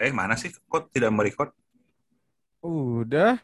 Eh, 0.00 0.12
mana 0.14 0.32
sih? 0.38 0.48
Kok 0.48 0.88
tidak 0.88 1.12
merecord? 1.12 1.52
Udah. 2.64 3.36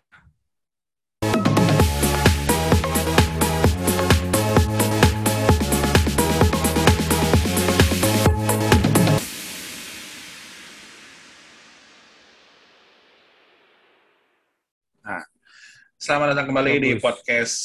Selamat 16.05 16.37
datang 16.37 16.53
kembali 16.53 16.73
di 16.85 16.91
Bagus. 17.01 17.01
podcast 17.01 17.57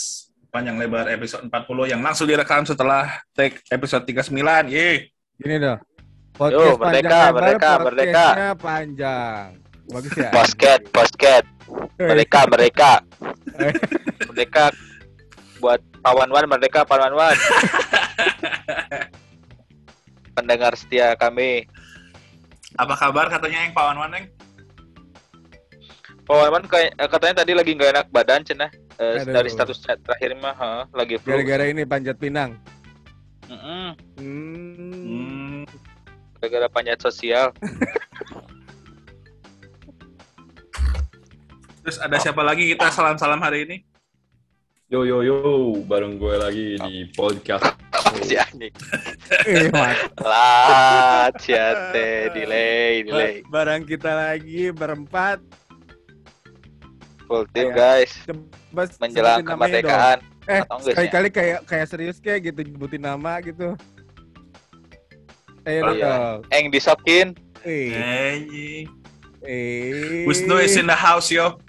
panjang 0.48 0.80
lebar 0.80 1.12
episode 1.12 1.52
40 1.52 1.92
yang 1.92 2.00
langsung 2.00 2.24
direkam 2.24 2.64
setelah 2.64 3.20
take 3.36 3.60
episode 3.68 4.08
39. 4.08 4.72
Yeay. 4.72 5.12
Gini 5.36 5.60
dong. 6.48 6.56
Yo, 6.56 6.80
panjang 6.80 6.80
merdeka, 6.80 7.20
lebar, 7.20 7.34
merdeka, 7.36 7.72
merdeka. 7.84 8.24
podcastnya 8.24 8.52
panjang. 8.56 9.46
Bagus 9.90 10.14
ya. 10.16 10.30
Posket, 10.32 10.82
posket. 10.96 11.46
Mereka, 12.00 12.40
mereka. 12.48 12.92
Merdeka 14.30 14.66
buat 15.60 15.82
Pawan 16.00 16.30
Wan, 16.32 16.46
merdeka 16.48 16.88
Pawan 16.88 17.12
Wan. 17.12 17.36
Pendengar 20.38 20.72
setia 20.80 21.20
kami. 21.20 21.68
Apa 22.80 22.96
kabar 22.96 23.28
katanya 23.28 23.68
yang 23.68 23.74
Pak 23.76 23.84
Wan 23.84 24.12
Neng? 24.14 24.26
Pawan 26.24 26.50
Wan 26.54 26.64
eh, 26.78 27.10
katanya 27.10 27.44
tadi 27.44 27.52
lagi 27.58 27.76
nggak 27.76 27.92
enak 27.92 28.08
badan 28.14 28.46
cenah. 28.48 28.72
Eh, 29.00 29.24
Aduh. 29.24 29.34
dari 29.36 29.50
status 29.52 29.80
chat 29.84 30.00
terakhir 30.06 30.38
mah 30.40 30.56
ha, 30.56 30.72
lagi 30.96 31.20
flu. 31.20 31.36
Gara-gara 31.36 31.68
ini 31.68 31.84
panjat 31.84 32.16
pinang. 32.22 32.56
Mm-mm. 33.50 33.88
Hmm. 34.22 34.86
Hmm, 35.02 35.39
Gara-gara 36.40 36.72
panjat 36.72 37.04
sosial. 37.04 37.52
terus 41.84 42.00
ada 42.00 42.16
siapa 42.16 42.40
lagi 42.40 42.72
kita 42.72 42.88
salam-salam 42.96 43.44
hari 43.44 43.68
ini? 43.68 43.78
Yo 44.88 45.04
yo 45.04 45.20
yo, 45.20 45.76
bareng 45.84 46.16
gue 46.16 46.36
lagi 46.40 46.66
di 46.80 47.12
podcast. 47.12 47.76
Si 48.24 48.40
Ani. 48.40 48.72
Eh. 49.46 49.68
Lat, 50.32 51.36
siate, 51.44 52.32
delay, 52.32 53.04
delay. 53.04 53.44
Barang 53.52 53.84
kita 53.84 54.16
lagi 54.32 54.72
berempat. 54.72 55.44
Full 57.28 57.46
team 57.52 57.76
guys. 57.76 58.16
Menjelang 58.74 59.44
kemerdekaan. 59.44 60.24
Eh, 60.50 60.66
Atau 60.66 60.82
enggak 60.82 60.88
sih? 60.88 60.94
sekali-kali 60.96 61.30
kayak 61.30 61.60
kayak 61.70 61.88
serius 61.92 62.18
kayak 62.18 62.50
gitu 62.50 62.64
nyebutin 62.66 63.04
nama 63.06 63.38
gitu. 63.44 63.76
Ayo 65.70 65.82
Oh, 65.86 65.94
iya. 65.94 66.14
Eng 66.50 66.74
disokin. 66.74 67.38
Eh, 67.62 67.94
Anjing. 67.94 68.90
eh. 69.44 70.26
Wisnu 70.26 70.58
is 70.58 70.74
in 70.74 70.86
the 70.86 70.98
house, 70.98 71.30
yo. 71.30 71.62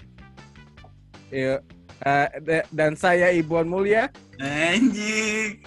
Iya. 1.29 1.61
Eh, 2.01 2.27
da- 2.41 2.67
dan 2.71 2.97
saya 2.97 3.29
Ibuan 3.29 3.69
Mulia. 3.69 4.09
Anjing. 4.35 5.61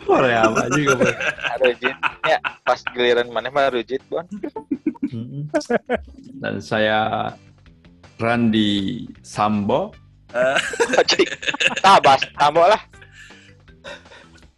Korea 0.00 0.48
apa 0.48 0.72
juga. 0.72 1.12
Rujit. 1.60 1.96
Ya, 2.24 2.36
pas 2.62 2.80
giliran 2.88 3.28
mana 3.28 3.48
mah 3.48 3.68
Rujit, 3.68 4.00
Bon. 4.06 4.24
Dan 6.34 6.58
saya 6.58 7.28
Randy 8.16 9.04
Sambo. 9.20 9.92
Eh, 10.34 10.58
Cik. 11.06 11.30
Tabas, 11.78 12.18
tambah 12.34 12.66
lah. 12.66 12.82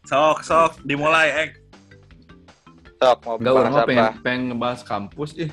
sok, 0.05 0.41
sok, 0.41 0.81
dimulai, 0.83 1.29
Eng. 1.37 1.53
Sok, 2.97 3.19
mau 3.23 3.37
Enggak 3.37 3.53
orang 3.55 3.73
pengen, 3.85 4.07
pengen 4.21 4.43
ngebahas 4.51 4.81
kampus 4.83 5.31
ih. 5.37 5.51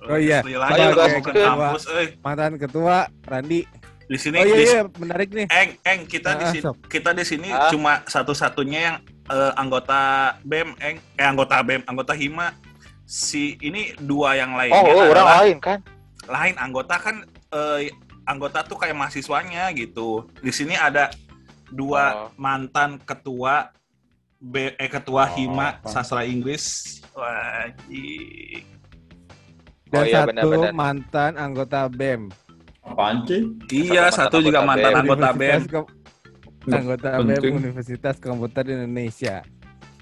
Oh, 0.00 0.16
iya. 0.16 0.40
Lagi 0.40 0.80
Ayo, 0.80 0.96
ke 0.96 1.30
ke- 1.30 1.44
kampus, 1.44 1.82
eh. 1.92 2.08
Mantan 2.18 2.56
ketua 2.56 2.96
Randi. 3.22 3.68
Di 4.10 4.18
sini 4.18 4.36
Oh 4.36 4.44
iya 4.44 4.56
di- 4.56 4.66
iya 4.66 4.80
menarik 4.90 5.28
nih. 5.30 5.46
Eng, 5.46 5.70
Eng, 5.82 6.00
kita 6.04 6.34
di 6.34 6.42
Ah, 6.42 6.50
sini 6.50 6.64
sok. 6.64 6.76
kita 6.88 7.10
di 7.12 7.22
sini 7.22 7.48
Ah. 7.48 7.68
cuma 7.68 8.02
satu-satunya 8.04 8.80
yang 8.82 8.96
eh, 9.30 9.52
anggota 9.54 10.00
BEM, 10.42 10.74
Eng, 10.80 10.98
eh 11.14 11.22
anggota 11.22 11.62
BEM, 11.62 11.86
anggota 11.86 12.10
Hima. 12.12 12.50
Si 13.04 13.54
ini 13.60 13.94
dua 13.96 14.34
yang 14.34 14.58
lainnya 14.58 14.82
Oh, 14.82 14.90
oh, 14.96 15.06
orang 15.06 15.28
lain 15.38 15.56
kan? 15.60 15.78
lain 16.26 16.54
anggota 16.56 16.94
kan 16.96 17.22
eh, 17.48 17.94
anggota 18.24 18.62
tuh 18.62 18.74
kayak 18.74 18.96
mahasiswanya 18.96 19.70
gitu. 19.70 20.26
Di 20.36 20.50
sini 20.50 20.74
ada 20.74 21.14
dua 21.68 22.02
Oh. 22.26 22.28
mantan 22.34 22.98
ketua 22.98 23.70
B, 24.40 24.72
eh, 24.72 24.88
ketua 24.88 25.28
Oh, 25.28 25.30
Hima 25.30 25.76
apa. 25.76 25.86
sastra 25.86 26.24
Inggris. 26.24 26.96
Wajib. 27.12 28.64
Dan 29.86 30.00
Oh 30.00 30.04
iya, 30.04 30.14
satu 30.16 30.28
benar-benar. 30.32 30.72
mantan 30.72 31.32
anggota 31.36 31.80
BEM. 31.86 32.32
Apaan 32.80 33.26
sih? 33.26 33.42
Iya, 33.70 34.08
satu 34.08 34.40
Satu 34.40 34.42
juga 34.42 34.64
anggota 34.64 34.70
mantan 34.70 34.88
BEM. 34.88 35.00
anggota 35.02 35.28
BEM. 35.30 35.60
Kom- 35.68 35.92
anggota 36.70 37.08
BEM 37.12 37.28
Penting. 37.28 37.54
Universitas 37.58 38.14
Komputer 38.16 38.64
Indonesia. 38.66 39.36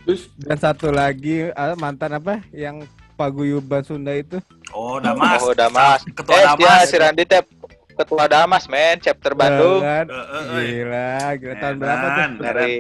Terus 0.05 0.23
Dan 0.39 0.57
satu 0.57 0.89
lagi 0.89 1.51
ah, 1.53 1.75
mantan 1.75 2.15
apa 2.15 2.41
yang 2.49 2.87
paguyuban 3.13 3.83
Sunda 3.83 4.15
itu? 4.15 4.39
Oh, 4.71 4.97
Damas. 4.99 5.43
Oh, 5.43 5.51
Damas. 5.53 6.01
Ketua 6.07 6.33
eh, 6.33 6.45
Damas. 6.47 6.63
ya, 6.63 6.87
si 6.87 6.97
Randy 6.97 7.25
teh 7.25 7.43
ketua 7.99 8.31
Damas, 8.31 8.71
men, 8.71 9.03
chapter 9.03 9.35
Bandung. 9.35 9.83
Kan? 9.83 10.07
Eh, 10.07 10.15
eh, 10.15 10.39
eh. 10.39 10.63
Gila, 10.71 11.35
gila 11.35 11.55
tahun 11.59 11.77
berapa 11.83 12.07
tuh? 12.07 12.39
Dari 12.39 12.79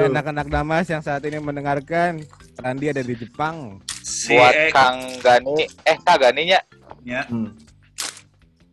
anak-anak 0.00 0.48
Damas 0.48 0.88
yang 0.88 1.04
saat 1.04 1.20
ini 1.28 1.36
mendengarkan, 1.36 2.24
Randi 2.56 2.88
ada 2.88 3.04
di 3.04 3.12
Jepang. 3.12 3.84
Si 4.00 4.32
buat 4.32 4.56
Eng. 4.56 4.72
Kang 4.72 4.96
Gani, 5.20 5.68
eh 5.84 6.00
Kang 6.00 6.16
Ganinya, 6.16 6.56
Ya. 7.04 7.28
hmm, 7.28 7.52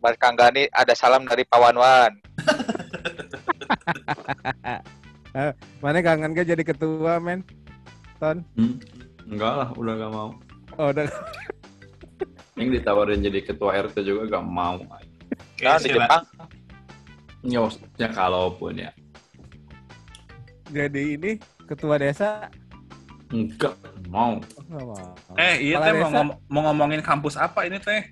buat 0.00 0.16
Kang 0.16 0.40
Gani 0.40 0.72
ada 0.72 0.96
salam 0.96 1.28
dari 1.28 1.44
Pawan 1.44 1.76
Wan. 1.76 2.16
Mana 5.84 6.00
kangen 6.02 6.34
gak 6.34 6.48
jadi 6.48 6.64
ketua, 6.64 7.20
men? 7.20 7.44
Ton? 8.18 8.42
hmm, 8.56 8.80
enggak 9.30 9.52
lah, 9.54 9.68
udah 9.76 9.94
gak 9.94 10.10
mau. 10.10 10.34
Oh, 10.80 10.90
udah. 10.90 11.06
Yang 12.58 12.82
ditawarin 12.82 13.22
jadi 13.22 13.46
ketua 13.46 13.78
RT 13.86 14.02
juga 14.02 14.26
gak 14.40 14.46
mau. 14.48 14.82
Oke, 15.58 15.66
Nah, 15.66 15.74
di 15.76 15.90
Jepang. 15.90 16.22
Ya 17.42 17.58
maksudnya 17.58 18.08
kalaupun 18.14 18.78
ya. 18.78 18.90
Jadi 20.70 21.18
ini 21.18 21.30
ketua 21.66 21.98
desa. 21.98 22.46
Enggak 23.28 23.74
mau. 24.06 24.38
Oh, 24.38 24.62
nggak 24.64 24.86
mau. 24.86 25.06
Eh, 25.34 25.54
iya 25.60 25.82
teh 25.82 25.98
mau, 25.98 26.10
ngom- 26.14 26.38
mau 26.46 26.62
ngomongin 26.70 27.02
kampus 27.02 27.34
apa 27.34 27.66
ini 27.66 27.82
teh? 27.82 28.06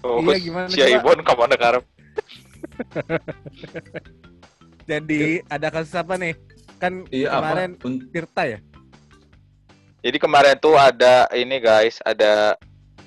Oh, 0.00 0.24
Iya, 0.24 0.40
gimana, 0.40 0.72
Si? 0.72 0.80
Ibon 0.80 1.20
kamu 1.20 1.44
dengar. 1.52 1.74
Jadi 4.90 5.44
ada 5.44 5.68
kasus 5.68 5.92
apa 5.92 6.16
nih? 6.16 6.32
Kan 6.80 7.04
Iya 7.08 7.36
kemarin 7.36 7.70
apa? 7.74 7.88
Tirta 8.08 8.42
ya? 8.46 8.58
Jadi 10.00 10.16
kemarin 10.16 10.56
tuh 10.56 10.72
ada 10.72 11.28
ini 11.34 11.60
guys, 11.60 12.00
ada 12.00 12.56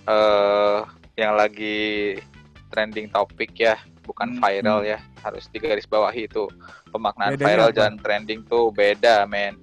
eh 0.05 0.79
yang 1.15 1.33
lagi 1.33 2.19
trending 2.69 3.09
topik 3.09 3.51
ya, 3.53 3.75
bukan 4.01 4.33
Hmm. 4.33 4.39
viral 4.39 4.79
ya. 4.83 5.01
Harus 5.19 5.49
digarisbawahi 5.49 6.25
itu 6.25 6.47
pemaknaan 6.87 7.33
Bedanya 7.33 7.49
viral 7.49 7.69
apa? 7.69 7.77
dan 7.77 7.91
trending 7.97 8.39
tuh 8.45 8.69
beda, 8.69 9.25
men. 9.25 9.57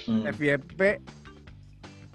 hmm. 0.00 0.28
FYP 0.28 1.00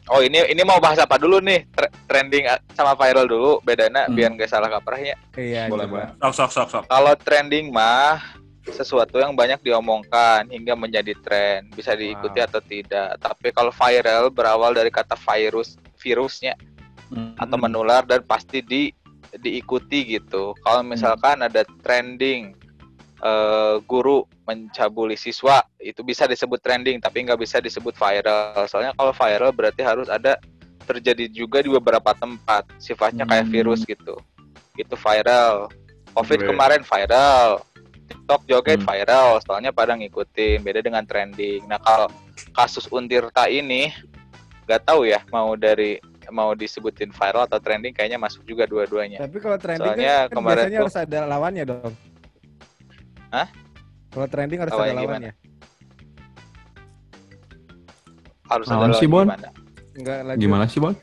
Oh, 0.04 0.20
ini 0.20 0.36
ini 0.52 0.68
mau 0.68 0.84
bahas 0.84 1.00
apa 1.00 1.16
dulu 1.16 1.40
nih? 1.40 1.64
Tre- 1.72 1.88
trending 2.04 2.44
a- 2.44 2.59
sama 2.76 2.92
viral 2.94 3.24
dulu, 3.24 3.64
bedanya 3.64 4.04
Hmm. 4.04 4.12
biar 4.14 4.36
nggak 4.36 4.52
salah 4.52 4.68
kaprahnya. 4.70 5.16
iya 5.34 5.72
Boleh, 5.72 5.88
coba. 5.88 6.12
Sok, 6.28 6.34
sok, 6.36 6.52
sok, 6.52 6.68
sok. 6.70 6.84
Kalau 6.86 7.14
trending 7.16 7.72
mah 7.72 8.20
sesuatu 8.66 9.16
yang 9.16 9.31
banyak 9.31 9.64
diomongkan 9.64 10.48
hingga 10.48 10.75
menjadi 10.75 11.16
tren, 11.18 11.72
bisa 11.72 11.96
diikuti 11.96 12.36
Wow. 12.36 12.48
atau 12.48 12.60
tidak. 12.60 13.16
Tapi 13.18 13.48
kalau 13.52 13.72
viral 13.72 14.28
berawal 14.28 14.72
dari 14.72 14.92
kata 14.92 15.16
virus, 15.16 15.80
virusnya 15.96 16.60
Hmm. 17.07 17.40
atau 17.40 17.56
menular 17.56 18.04
dan 18.04 18.19
pasti 18.24 18.60
di 18.60 18.92
diikuti 19.41 20.18
gitu. 20.19 20.53
Kalau 20.62 20.81
misalkan 20.85 21.41
ada 21.41 21.65
trending 21.81 22.53
eh, 23.24 23.75
guru 23.88 24.27
mencabuli 24.44 25.15
siswa 25.15 25.63
itu 25.80 26.03
bisa 26.03 26.27
disebut 26.27 26.59
trending 26.59 27.00
tapi 27.00 27.24
nggak 27.24 27.39
bisa 27.39 27.63
disebut 27.63 27.95
viral. 27.95 28.68
Soalnya 28.68 28.91
kalau 29.00 29.15
viral 29.15 29.51
berarti 29.56 29.81
harus 29.81 30.12
ada 30.12 30.35
terjadi 30.83 31.31
juga 31.31 31.63
di 31.63 31.71
beberapa 31.71 32.12
tempat 32.12 32.68
sifatnya 32.77 33.24
kayak 33.24 33.47
Hmm. 33.47 33.53
virus 33.56 33.88
gitu. 33.88 34.19
Itu 34.75 35.00
viral. 35.00 35.71
Covid 36.13 36.44
kemarin 36.44 36.83
viral. 36.83 37.63
TikTok 38.03 38.44
joget 38.45 38.83
Hmm. 38.83 38.88
viral, 38.91 39.39
soalnya 39.47 39.71
pada 39.71 39.95
ngikutin. 39.95 40.59
Beda 40.59 40.83
dengan 40.83 41.07
trending. 41.07 41.63
Nah 41.71 41.80
kalau 41.80 42.12
kasus 42.51 42.91
Untirta 42.91 43.47
ini 43.47 43.95
nggak 44.68 44.83
tahu 44.83 45.07
ya 45.07 45.24
mau 45.31 45.56
dari 45.56 46.00
mau 46.30 46.54
disebutin 46.54 47.10
viral 47.10 47.44
atau 47.44 47.58
trending 47.58 47.92
kayaknya 47.92 48.16
masuk 48.16 48.44
juga 48.44 48.64
dua-duanya. 48.64 49.20
Tapi 49.20 49.38
kalau 49.40 49.58
trending 49.58 49.84
Soalnya 49.92 50.16
kan, 50.16 50.28
kan 50.30 50.36
kemarin 50.38 50.56
biasanya 50.62 50.78
tuh- 50.78 50.86
harus 50.86 50.98
ada 51.00 51.20
lawannya 51.25 51.64
dong. 51.66 51.94
Hah? 53.30 53.48
Kalau 54.14 54.28
trending 54.30 54.60
harus 54.62 54.72
Lawannya 54.72 54.86
ada 54.86 55.02
gimana? 55.02 55.10
lawannya. 55.10 55.34
Harus 58.46 58.68
Naon 58.70 58.84
ada 58.86 58.94
sih, 58.94 59.08
lawan 59.08 59.14
Bon? 59.14 59.25
gimana? 59.25 59.50
Enggak 59.94 60.20
lagi. 60.22 60.38
Gimana 60.40 60.64
sih, 60.70 60.80
Bon? 60.80 60.96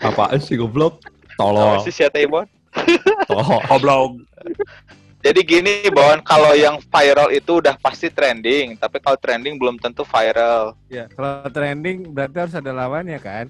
Apaan 0.00 0.38
sih 0.38 0.56
goblok? 0.56 0.94
Tolol. 1.36 1.80
Apa 1.80 1.84
sih 1.84 1.94
siapa 1.94 2.20
Ibon? 2.20 2.44
Tolol. 3.24 3.60
Goblok. 3.64 4.12
Jadi 5.20 5.40
gini, 5.44 5.74
Bon, 5.88 6.16
kalau 6.20 6.52
yang 6.52 6.80
viral 6.80 7.28
itu 7.28 7.60
udah 7.60 7.76
pasti 7.76 8.08
trending, 8.08 8.76
tapi 8.76 9.00
kalau 9.00 9.16
trending 9.16 9.56
belum 9.56 9.76
tentu 9.76 10.04
viral. 10.04 10.72
Ya, 10.88 11.08
kalau 11.12 11.44
trending 11.48 12.12
berarti 12.12 12.36
harus 12.40 12.56
ada 12.56 12.72
lawannya 12.72 13.20
kan? 13.20 13.48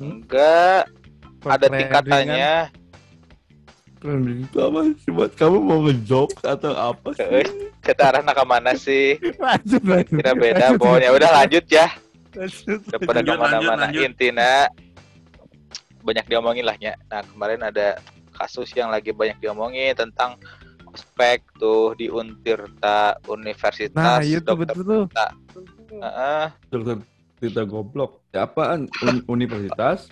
Enggak, 0.00 0.90
Kalau 1.42 1.52
ada 1.54 1.66
tingkatannya. 1.70 2.54
Trending 4.04 4.44
itu 4.44 4.58
apa 4.60 4.78
sih? 5.00 5.10
Buat 5.14 5.32
kamu 5.32 5.58
mau 5.64 5.80
ngejok 5.88 6.44
atau 6.44 6.72
apa 6.76 7.08
sih? 7.16 7.24
Eh, 7.24 7.46
Kita 7.80 8.12
arah 8.12 8.20
ke 8.20 8.44
mana 8.44 8.76
sih? 8.76 9.16
Lanjut, 9.40 9.80
lanjut. 9.80 10.12
Kira 10.20 10.32
beda, 10.36 10.66
Bon. 10.76 11.00
Ya 11.00 11.08
udah 11.08 11.30
lanjut 11.32 11.64
ya. 11.72 11.88
Lanjut. 12.36 12.80
Daripada 12.92 13.20
ke 13.24 13.32
mana-mana. 13.32 13.88
Intinya 13.96 14.68
banyak 16.04 16.26
diomongin 16.28 16.68
lah 16.68 16.76
ya. 16.76 16.92
Nah 17.08 17.24
kemarin 17.24 17.64
ada 17.64 17.96
kasus 18.36 18.68
yang 18.76 18.92
lagi 18.92 19.14
banyak 19.16 19.40
diomongin 19.40 19.96
tentang 19.96 20.36
ospek 20.92 21.40
tuh 21.56 21.96
di 21.96 22.12
Untirta 22.12 23.16
Universitas. 23.26 23.96
Nah, 23.96 24.20
iya 24.20 24.38
tuh 24.38 24.54
Dr. 24.54 24.76
betul 24.76 24.84
tuh. 24.84 25.04
Heeh. 25.96 26.44
Dokter 26.70 26.96
Tirta 27.40 27.62
goblok. 27.64 28.23
Ya, 28.34 28.44
apaan? 28.44 28.90
Un- 29.00 29.22
universitas? 29.30 30.10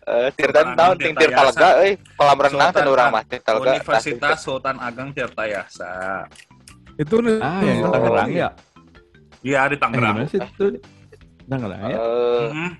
Eh, 0.00 0.32
Tirta 0.32 0.72
tahun 0.72 0.96
ting 0.96 1.12
Tirta 1.12 1.44
Lega, 1.44 1.68
euy. 1.84 1.92
Kolam 2.16 2.38
renang 2.40 2.72
kan 2.72 2.86
orang 2.88 3.08
mah 3.12 3.22
Tirta 3.22 3.52
Lega. 3.52 3.76
Universitas 3.76 4.36
Sultan 4.40 4.80
Ageng 4.80 5.12
Tirta 5.12 5.44
Yasa. 5.44 6.24
Itu 6.96 7.20
nih. 7.20 7.36
Ah, 7.38 7.60
yang 7.60 7.84
Oh. 7.84 7.92
Tangerang 7.92 8.30
ya? 8.32 8.48
Iya 9.40 9.60
di 9.68 9.76
Eh, 9.76 9.78
Tangerang. 9.78 10.14
gimana 10.16 10.26
sih 10.26 10.40
itu? 10.40 10.64
Tangerang 11.46 11.80
ya? 11.84 11.94
Eh, 11.94 12.44
Mhm. 12.48 12.70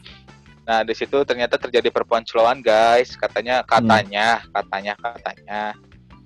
Nah, 0.61 0.81
di 0.81 0.94
situ 0.94 1.17
ternyata 1.25 1.59
terjadi 1.59 1.91
perponcolan, 1.91 2.62
guys. 2.62 3.12
Katanya, 3.15 3.61
katanya, 3.62 4.41
katanya, 4.49 4.93
katanya 4.97 5.62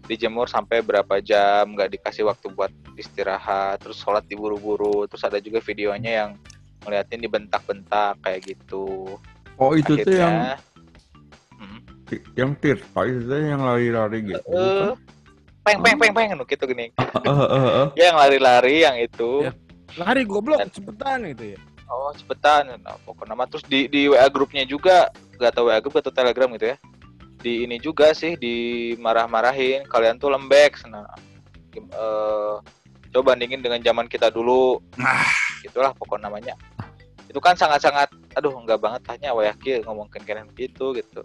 dijemur 0.04 0.46
sampai 0.46 0.78
berapa 0.78 1.16
jam, 1.18 1.72
nggak 1.72 1.96
dikasih 1.96 2.28
waktu 2.28 2.52
buat 2.52 2.68
istirahat, 2.94 3.80
terus 3.80 3.96
sholat 3.96 4.22
diburu-buru, 4.24 5.08
terus 5.08 5.24
ada 5.24 5.40
juga 5.40 5.58
videonya 5.58 6.12
yang 6.22 6.30
ngeliatin 6.84 7.20
dibentak-bentak 7.24 8.20
kayak 8.20 8.40
gitu. 8.44 9.16
Oh, 9.56 9.72
itu 9.74 9.96
tuh 10.02 10.12
yang 10.14 10.34
Akhirnya, 10.34 10.56
hmm, 11.58 11.80
yang 12.36 12.50
Tirta 12.58 13.00
itu 13.08 13.20
tuh 13.24 13.38
yang 13.40 13.62
lari-lari 13.64 14.18
gitu. 14.22 14.52
eh, 14.52 14.92
peng 15.64 15.78
peng 15.80 15.96
peng 15.96 16.12
peng, 16.12 16.28
nu 16.36 16.44
gitu 16.44 16.64
gini. 16.68 16.92
Eh, 16.92 17.28
eh, 17.28 17.48
eh, 17.48 17.68
eh. 17.82 17.88
Ya 17.96 18.04
yang 18.12 18.18
lari-lari 18.18 18.74
yang 18.84 18.96
itu. 18.98 19.48
Ya. 19.48 19.52
Lari 19.94 20.26
goblok 20.26 20.60
cepetan 20.74 21.24
gitu 21.32 21.54
ya. 21.54 21.58
Oh 21.84 22.10
cepetan, 22.16 22.80
nah, 22.80 22.96
pokoknya 23.04 23.36
nama 23.36 23.44
terus 23.44 23.62
di 23.68 23.86
di 23.86 24.08
WA 24.08 24.26
grupnya 24.32 24.64
juga, 24.64 25.12
nggak 25.36 25.52
tahu 25.52 25.68
WA 25.68 25.78
grup 25.84 26.00
atau 26.00 26.10
Telegram 26.10 26.48
gitu 26.56 26.72
ya. 26.74 26.76
Di 27.44 27.68
ini 27.68 27.76
juga 27.76 28.16
sih 28.16 28.40
dimarah-marahin, 28.40 29.84
kalian 29.84 30.16
tuh 30.16 30.32
lembek, 30.32 30.80
nah, 30.88 31.04
eh, 31.76 32.56
coba 33.12 33.36
bandingin 33.36 33.60
dengan 33.60 33.78
zaman 33.84 34.08
kita 34.08 34.32
dulu, 34.32 34.80
Nah, 34.96 35.22
itulah 35.64 35.96
pokok 35.96 36.20
namanya. 36.20 36.54
Itu 37.24 37.40
kan 37.40 37.56
sangat-sangat, 37.56 38.12
aduh 38.36 38.52
nggak 38.52 38.78
banget 38.78 39.00
tanya 39.08 39.32
wayaki 39.32 39.80
ngomongin 39.82 40.22
kalian 40.22 40.48
gitu 40.54 40.92
gitu. 40.94 41.24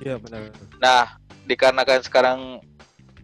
Iya 0.00 0.16
benar. 0.22 0.54
Nah, 0.78 1.18
dikarenakan 1.44 2.00
sekarang 2.06 2.38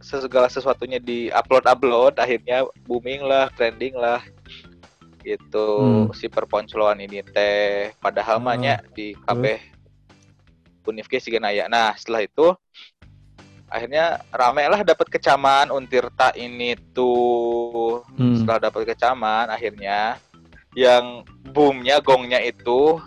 segala 0.03 0.51
sesuatunya 0.51 0.99
di 0.99 1.31
upload 1.31 1.65
upload, 1.71 2.19
akhirnya 2.19 2.67
booming 2.85 3.23
lah, 3.23 3.49
trending 3.55 3.95
lah, 3.95 4.21
gitu 5.23 5.69
Hmm. 6.09 6.17
si 6.17 6.27
perponcolan 6.27 6.99
ini 7.01 7.21
teh. 7.23 7.93
Padahal 8.01 8.41
Hmm. 8.41 8.45
mah 8.49 8.57
nya 8.57 8.75
di 8.97 9.13
KB 9.15 9.61
Unifke 10.89 11.21
sih 11.23 11.31
aya. 11.39 11.71
Nah, 11.71 11.95
setelah 11.95 12.25
itu 12.25 12.47
akhirnya 13.71 14.19
rame 14.35 14.67
lah 14.67 14.83
dapat 14.83 15.07
kecaman 15.07 15.71
Untirta 15.71 16.35
ini 16.35 16.75
tuh. 16.91 18.03
Hmm. 18.19 18.35
Setelah 18.35 18.73
dapat 18.73 18.91
kecaman, 18.91 19.47
akhirnya 19.53 20.19
yang 20.79 21.27
boomnya 21.51 21.99
gongnya 21.99 22.39
itu 22.39 23.03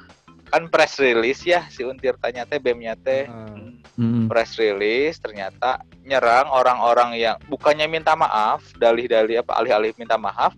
kan 0.52 0.70
press 0.70 1.02
release 1.02 1.48
ya 1.48 1.66
si 1.72 1.82
Untirtanya 1.82 2.46
teh 2.46 2.62
BEM-nya 2.62 2.94
teh. 3.00 3.26
Mm-mm. 3.94 4.26
press 4.26 4.58
release 4.58 5.22
ternyata 5.22 5.86
nyerang 6.02 6.50
orang-orang 6.50 7.14
yang 7.14 7.38
bukannya 7.46 7.86
minta 7.86 8.18
maaf, 8.18 8.66
dalih-dalih 8.82 9.46
apa 9.46 9.54
alih-alih 9.62 9.94
minta 10.02 10.18
maaf, 10.18 10.58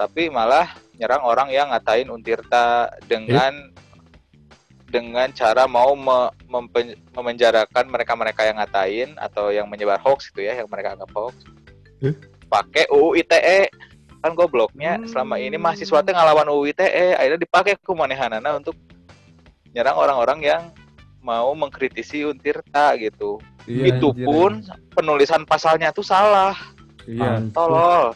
tapi 0.00 0.32
malah 0.32 0.72
nyerang 0.96 1.20
orang 1.20 1.52
yang 1.52 1.68
ngatain 1.68 2.08
Untirta 2.08 2.88
dengan 3.04 3.52
dengan 4.88 5.28
cara 5.36 5.68
mau 5.68 5.92
me- 5.92 6.32
mempen- 6.48 6.96
memenjarakan 7.12 7.92
mereka-mereka 7.92 8.48
yang 8.48 8.56
ngatain 8.56 9.08
atau 9.20 9.52
yang 9.52 9.68
menyebar 9.68 10.00
hoax 10.00 10.32
gitu 10.32 10.48
ya, 10.48 10.56
yang 10.56 10.68
mereka 10.72 10.96
anggap 10.96 11.12
hoax. 11.12 11.36
Eh? 12.00 12.16
Pakai 12.48 12.88
UU 12.88 13.20
ITE 13.20 13.68
kan 14.18 14.32
gobloknya 14.32 14.96
Hmm. 14.96 15.06
selama 15.06 15.34
ini 15.36 15.56
mahasiswa 15.56 16.00
teh 16.00 16.10
ngelawan 16.10 16.46
UU 16.46 16.72
ITE 16.72 17.14
akhirnya 17.14 17.40
dipakai 17.40 17.76
ku 17.78 17.92
manehanana 17.92 18.56
untuk 18.56 18.74
nyerang 19.70 19.94
orang-orang 19.94 20.40
yang 20.42 20.62
mau 21.20 21.50
mengkritisi 21.52 22.22
Untirta 22.22 22.94
gitu. 22.96 23.42
Iya, 23.66 23.98
itu 23.98 24.14
pun 24.14 24.62
penulisan 24.94 25.42
pasalnya 25.42 25.90
tuh 25.90 26.06
salah, 26.06 26.54
Iya. 27.04 27.42
tolol. 27.50 28.14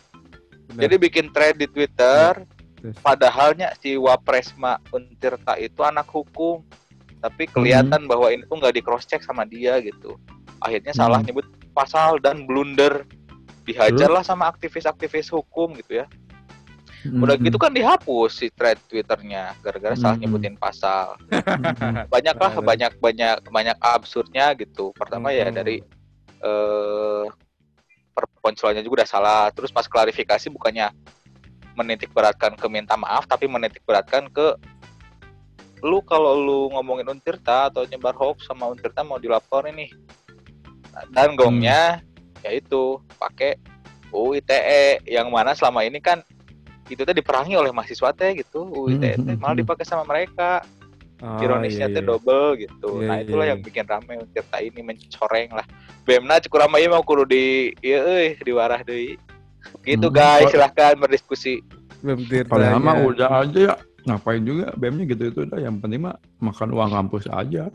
benar. 0.71 0.87
Jadi 0.87 0.95
bikin 0.97 1.27
thread 1.35 1.59
di 1.59 1.67
Twitter, 1.67 2.47
Terus. 2.79 2.95
padahalnya 3.03 3.75
si 3.77 3.99
Wapresma 3.99 4.79
Untirta 4.89 5.59
itu 5.59 5.83
anak 5.83 6.07
hukum, 6.07 6.63
tapi 7.19 7.51
kelihatan 7.51 8.07
bahwa 8.07 8.31
ini 8.31 8.47
tuh 8.47 8.57
nggak 8.57 8.79
di 8.79 8.81
cross 8.81 9.03
check 9.05 9.21
sama 9.21 9.43
dia 9.43 9.83
gitu. 9.83 10.15
Akhirnya 10.63 10.95
salah 10.95 11.19
Hmm. 11.19 11.27
nyebut 11.27 11.45
pasal 11.75 12.23
dan 12.23 12.47
blunder, 12.47 13.03
dihajarlah 13.71 14.23
sama 14.23 14.51
aktivis-aktivis 14.51 15.31
hukum 15.31 15.75
gitu 15.79 16.03
ya. 16.03 16.07
Udah 17.01 17.33
Mm-mm. 17.33 17.49
gitu 17.49 17.57
kan 17.57 17.73
dihapus 17.73 18.45
si 18.45 18.47
thread 18.53 18.77
Twitternya 18.85 19.57
gara-gara 19.65 19.97
salah 19.97 20.21
Hmm. 20.21 20.29
nyebutin 20.29 20.53
pasal. 20.55 21.17
Mm-mm. 21.33 22.05
banyak 22.13 22.37
lah 22.37 22.53
Benar. 22.53 22.67
banyak 22.69 22.93
banyak 23.01 23.37
banyak 23.49 23.77
absurdnya 23.81 24.53
gitu 24.59 24.93
pertama 24.93 25.33
ya 25.33 25.49
Hmm. 25.49 25.57
dari 25.57 25.81
eh 26.41 27.25
perponcolannya 28.13 28.85
juga 28.85 29.01
udah 29.01 29.09
salah 29.09 29.43
terus 29.55 29.73
pas 29.73 29.89
klarifikasi 29.89 30.53
bukannya 30.53 30.93
menitik 31.73 32.13
beratkan 32.13 32.53
ke 32.53 32.67
minta 32.69 32.93
maaf 32.99 33.25
tapi 33.25 33.49
menitik 33.49 33.81
beratkan 33.87 34.29
ke 34.29 34.57
lu 35.81 36.05
kalau 36.05 36.37
lu 36.37 36.61
ngomongin 36.77 37.09
Untirta 37.09 37.73
atau 37.73 37.89
nyebar 37.89 38.13
hoax 38.13 38.45
sama 38.45 38.69
Untirta 38.69 39.01
mau 39.01 39.17
dilaporin 39.17 39.73
nih 39.79 39.93
Nah, 40.91 41.07
dan 41.15 41.39
gongnya 41.39 42.03
yaitu 42.45 42.99
pakai 43.21 43.57
UU 44.11 44.43
ITE 44.43 45.05
yang 45.07 45.31
mana 45.31 45.55
selama 45.55 45.87
ini 45.87 46.03
kan 46.03 46.23
itu 46.91 47.07
teh 47.07 47.15
diperangi 47.15 47.55
oleh 47.55 47.71
mahasiswa 47.71 48.11
teh 48.11 48.35
gitu 48.43 48.67
UU 48.67 48.99
ITE 48.99 49.15
teh 49.23 49.35
malah 49.39 49.57
dipakai 49.59 49.87
sama 49.87 50.03
mereka 50.09 50.65
Oh, 51.21 51.37
ironisnya 51.37 51.93
iya, 51.93 51.95
teh 51.95 52.01
iya. 52.01 52.09
double 52.09 52.49
gitu. 52.57 52.91
Iya, 53.05 53.09
nah 53.13 53.17
iya, 53.21 53.25
itulah 53.29 53.45
iya. 53.45 53.53
yang 53.53 53.61
bikin 53.61 53.85
rame 53.85 54.25
Tirta 54.33 54.57
ini 54.65 54.81
mencoreng 54.81 55.53
lah. 55.53 55.67
Bemna 56.09 56.41
cukup 56.41 56.65
ramai 56.65 56.89
mau 56.89 57.05
kudu 57.05 57.29
di 57.29 57.77
iya 57.85 58.01
euy 58.01 58.41
diwarah 58.41 58.81
deui. 58.81 59.21
Gitu 59.85 60.09
Hmm. 60.09 60.17
guys, 60.17 60.49
silahkan 60.49 60.97
berdiskusi. 60.97 61.61
Bem 62.01 62.25
Tirta. 62.25 62.57
Padahal 62.57 62.81
mah 62.81 62.97
ya. 62.97 63.05
udah 63.05 63.29
aja 63.45 63.61
ya. 63.61 63.75
Ngapain 64.09 64.41
juga 64.41 64.73
BEM-nya 64.81 65.05
gitu 65.13 65.23
itu 65.29 65.41
udah 65.45 65.61
yang 65.61 65.77
penting 65.77 66.09
mah 66.09 66.17
makan 66.41 66.73
uang 66.73 66.89
kampus 66.89 67.29
aja. 67.29 67.69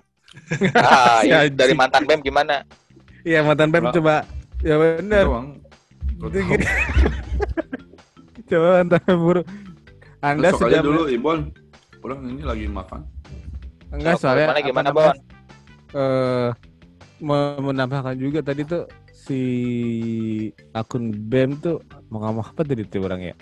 Ah, 0.73 1.21
anjing. 1.45 1.53
dari 1.53 1.77
mantan 1.77 2.09
Bem 2.09 2.25
gimana? 2.25 2.65
Iya 3.21 3.45
mantan 3.45 3.69
Bem 3.69 3.93
coba. 3.93 4.25
Ya 4.63 4.75
benar. 4.77 5.25
Coba 8.45 8.67
mantan 8.81 9.01
Bem 9.03 9.19
buru. 9.19 9.41
Anda 10.21 10.53
aja 10.53 10.79
dulu 10.81 11.09
Ibon. 11.09 11.49
Orang 12.05 12.19
ini 12.29 12.45
lagi 12.45 12.69
makan. 12.69 13.01
enggak 13.89 14.19
soalnya 14.19 14.51
gimana 14.59 14.59
apa 14.59 14.67
gimana, 14.67 14.89
Bon? 14.91 15.15
eh 15.95 16.49
me- 17.23 17.59
menambahkan 17.63 18.19
juga 18.19 18.43
tadi 18.43 18.67
tuh 18.67 18.83
si 19.09 19.41
akun 20.75 21.15
BEM 21.15 21.55
tuh 21.63 21.79
mau 22.11 22.19
ngomong 22.21 22.43
apa 22.43 22.61
tadi 22.67 22.83
tuh 22.83 23.07
orang 23.07 23.31
ya? 23.31 23.35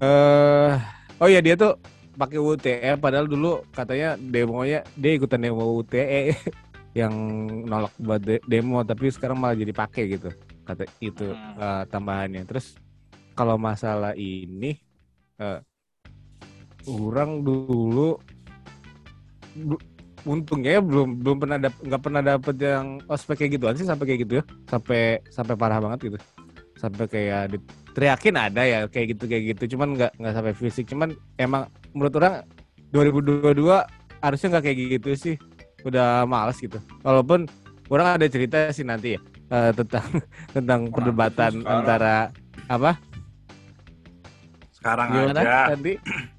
Eh 0.00 0.72
oh 1.20 1.28
ya 1.28 1.44
dia 1.44 1.54
tuh 1.54 1.76
pakai 2.16 2.40
UTE 2.40 2.96
padahal 2.96 3.28
dulu 3.28 3.60
katanya 3.70 4.16
demonya 4.16 4.80
dia 4.96 5.12
ikutan 5.14 5.44
demo 5.44 5.76
UTE 5.76 6.32
yang 6.96 7.12
nolak 7.68 7.92
buat 8.00 8.24
de- 8.24 8.40
demo 8.48 8.80
tapi 8.80 9.12
sekarang 9.12 9.36
malah 9.36 9.52
jadi 9.52 9.76
pakai 9.76 10.16
gitu 10.16 10.32
kata 10.64 10.88
itu 11.04 11.28
Hmm. 11.28 11.60
eh, 11.60 11.82
tambahannya. 11.92 12.42
Terus 12.48 12.80
kalau 13.36 13.60
masalah 13.60 14.16
ini 14.16 14.80
eh 15.36 15.60
orang 16.88 17.44
dulu 17.44 18.16
untungnya 20.26 20.80
ya 20.80 20.82
belum 20.82 21.22
belum 21.22 21.36
pernah 21.38 21.58
dap, 21.60 21.74
nggak 21.84 22.02
pernah 22.02 22.22
dapet 22.24 22.56
yang 22.58 22.98
ospek 23.06 23.44
kayak 23.44 23.52
gituan 23.60 23.74
sih 23.76 23.86
sampai 23.86 24.04
kayak 24.08 24.20
gitu 24.24 24.32
ya. 24.40 24.44
Sampai 24.66 25.20
sampai 25.28 25.54
parah 25.54 25.78
banget 25.78 25.98
gitu. 26.10 26.18
Sampai 26.80 27.04
kayak 27.06 27.54
diteriakin 27.54 28.34
ada 28.40 28.62
ya 28.64 28.78
kayak 28.88 29.16
gitu 29.16 29.24
kayak 29.28 29.44
gitu. 29.54 29.76
Cuman 29.76 29.94
nggak 29.94 30.12
nggak 30.18 30.34
sampai 30.34 30.52
fisik. 30.56 30.88
Cuman 30.88 31.12
emang 31.36 31.68
menurut 31.92 32.16
orang 32.18 32.42
2022 32.90 33.84
harusnya 34.24 34.48
nggak 34.56 34.64
kayak 34.64 34.78
gitu 34.98 35.10
sih 35.14 35.36
udah 35.86 36.26
males 36.26 36.58
gitu. 36.58 36.82
Walaupun 37.06 37.46
orang 37.88 38.18
ada 38.18 38.26
cerita 38.26 38.68
sih 38.74 38.82
nanti 38.82 39.14
ya 39.14 39.20
eh, 39.54 39.70
tentang 39.72 40.06
tentang 40.56 40.80
Orang 40.90 40.94
perdebatan 40.94 41.52
antara 41.62 42.34
apa? 42.66 42.98
Sekarang 44.74 45.08
Gimana 45.14 45.40
aja. 45.40 45.74
tadi? 45.74 45.94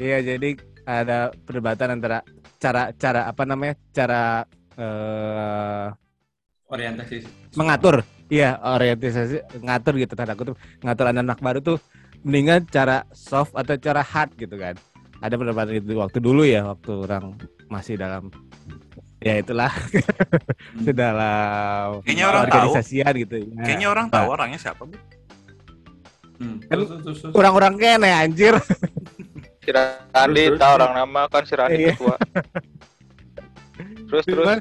Iya, 0.00 0.24
jadi 0.24 0.56
ada 0.88 1.28
perdebatan 1.44 2.00
antara 2.00 2.24
cara 2.56 2.88
cara 2.96 3.28
apa 3.28 3.44
namanya? 3.44 3.76
cara 3.92 4.48
eh 4.80 5.86
Orientasi 6.70 7.26
mengatur 7.58 8.00
iya 8.30 8.56
orientasi 8.62 9.60
ngatur 9.60 9.94
gitu 9.98 10.14
tanda 10.14 10.38
kutip 10.38 10.54
ngatur 10.80 11.10
anak-anak 11.10 11.38
baru 11.42 11.58
tuh 11.60 11.76
mendingan 12.22 12.62
cara 12.70 13.02
soft 13.10 13.52
atau 13.58 13.74
cara 13.74 14.00
hard 14.00 14.30
gitu 14.38 14.54
kan 14.54 14.78
ada 15.20 15.34
perdebatan 15.36 15.74
itu 15.76 15.92
waktu 15.96 16.18
dulu 16.18 16.42
ya 16.42 16.64
waktu 16.66 16.90
orang 16.96 17.36
masih 17.68 17.94
dalam 17.94 18.32
ya 19.20 19.36
itulah 19.36 19.68
dalam 20.96 22.00
Kayaknya 22.02 22.26
orang 22.26 22.42
tahu. 22.42 22.56
organisasian 22.56 23.12
gitu 23.18 23.34
ya. 23.36 23.46
Kayaknya 23.62 23.88
orang 23.88 24.06
tahu 24.08 24.26
orangnya 24.28 24.58
siapa, 24.58 24.82
Bu. 24.82 24.96
Hmm, 26.40 26.56
Kan 26.64 26.78
orang-orang 27.36 27.74
kene 27.76 28.08
anjir 28.08 28.56
Si 29.60 29.68
Randi 29.68 30.56
tahu 30.56 30.72
orang 30.72 30.92
nama 30.96 31.28
kan 31.28 31.44
si 31.44 31.52
Randi 31.52 31.84
Iya. 31.84 31.92
ketua. 31.92 32.16
Terus 34.08 34.24
terus 34.24 34.40
Cuman, 34.40 34.58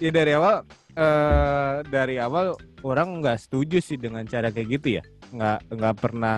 ya 0.00 0.10
dari 0.10 0.32
awal 0.32 0.64
eh 0.94 1.74
dari 1.86 2.16
awal 2.16 2.56
orang 2.80 3.20
nggak 3.20 3.38
setuju 3.38 3.78
sih 3.78 3.94
dengan 3.94 4.24
cara 4.24 4.48
kayak 4.48 4.68
gitu 4.72 4.98
ya 4.98 5.02
nggak 5.28 5.58
nggak 5.70 5.94
pernah 5.94 6.36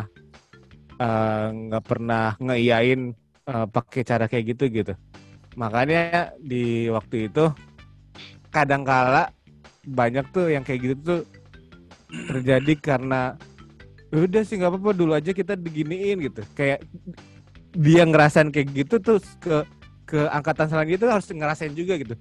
eh, 0.98 1.46
nggak 1.48 1.84
pernah 1.86 2.34
ngeiyain 2.36 3.14
eh, 3.50 3.66
pakai 3.66 4.02
cara 4.06 4.24
kayak 4.30 4.54
gitu 4.54 4.64
gitu. 4.70 4.94
Makanya 5.58 6.34
di 6.38 6.86
waktu 6.86 7.26
itu 7.26 7.50
kadangkala 8.54 9.34
banyak 9.86 10.26
tuh 10.30 10.54
yang 10.54 10.62
kayak 10.62 10.80
gitu 10.86 10.96
tuh 11.02 11.20
terjadi 12.10 12.72
karena 12.78 13.34
udah 14.10 14.42
sih 14.42 14.58
nggak 14.58 14.74
apa-apa 14.74 14.90
dulu 14.94 15.12
aja 15.14 15.34
kita 15.34 15.58
diginiin 15.58 16.22
gitu. 16.30 16.42
Kayak 16.54 16.86
dia 17.74 18.02
ngerasain 18.02 18.50
kayak 18.50 18.68
gitu 18.74 18.98
tuh 18.98 19.18
ke 19.38 19.62
ke 20.06 20.20
angkatan 20.34 20.66
selanjutnya 20.66 21.10
harus 21.10 21.26
ngerasain 21.30 21.74
juga 21.74 21.94
gitu. 21.98 22.14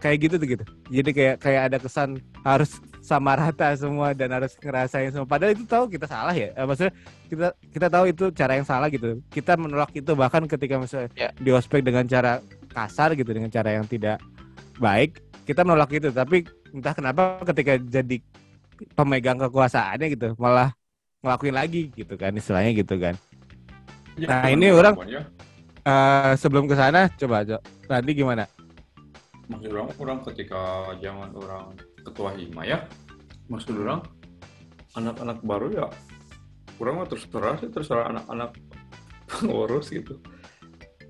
Kayak 0.00 0.16
gitu 0.24 0.34
tuh 0.40 0.48
gitu. 0.48 0.64
Jadi 0.88 1.10
kayak 1.12 1.36
kayak 1.44 1.62
ada 1.72 1.76
kesan 1.76 2.20
harus 2.40 2.80
sama 3.00 3.32
rata 3.36 3.72
semua 3.76 4.12
dan 4.12 4.28
harus 4.32 4.52
ngerasain 4.60 5.10
semua. 5.10 5.24
Padahal 5.26 5.56
itu 5.56 5.64
tahu 5.64 5.88
kita 5.88 6.04
salah 6.06 6.36
ya. 6.36 6.52
Eh, 6.52 6.64
maksudnya 6.68 6.92
kita 7.26 7.46
kita 7.72 7.86
tahu 7.88 8.04
itu 8.12 8.24
cara 8.30 8.52
yang 8.60 8.66
salah 8.68 8.88
gitu. 8.92 9.18
Kita 9.32 9.56
menolak 9.56 9.90
itu 9.96 10.12
bahkan 10.12 10.44
ketika 10.44 10.76
misalnya 10.76 11.08
Ya. 11.16 11.28
di 11.34 11.50
ospek 11.50 11.80
dengan 11.80 12.04
cara 12.04 12.38
kasar 12.70 13.16
gitu 13.16 13.32
dengan 13.32 13.50
cara 13.50 13.74
yang 13.74 13.84
tidak 13.88 14.20
baik 14.78 15.18
kita 15.48 15.64
menolak 15.64 15.90
itu. 15.96 16.12
Tapi 16.12 16.44
entah 16.70 16.94
kenapa 16.94 17.40
ketika 17.48 17.80
jadi 17.80 18.20
pemegang 18.96 19.36
kekuasaannya 19.40 20.06
gitu 20.14 20.28
malah 20.38 20.72
ngelakuin 21.20 21.52
lagi 21.52 21.92
gitu 21.92 22.14
kan 22.16 22.32
istilahnya 22.32 22.72
gitu 22.76 22.96
kan. 22.96 23.16
Ya, 24.16 24.28
Nah, 24.28 24.48
ini 24.52 24.68
orang 24.72 24.94
Eh 25.80 26.32
sebelum 26.36 26.68
ke 26.68 26.76
sana 26.76 27.08
coba 27.16 27.40
coba 27.40 27.64
nanti 27.88 28.12
gimana? 28.12 28.44
Maksud 29.48 29.72
orang 29.72 29.88
orang 29.96 30.18
ketika 30.28 30.92
zaman 31.00 31.32
orang 31.34 31.72
ketua 32.10 32.34
hima 32.34 32.66
ya. 32.66 32.84
Maksud 33.46 33.78
orang 33.78 34.02
anak-anak 34.98 35.38
baru 35.46 35.68
ya 35.70 35.86
orang 36.80 37.04
mah 37.04 37.08
terserah 37.08 37.54
sih 37.60 37.70
terserah 37.70 38.10
anak-anak 38.10 38.56
pengurus 39.28 39.92
gitu. 39.92 40.18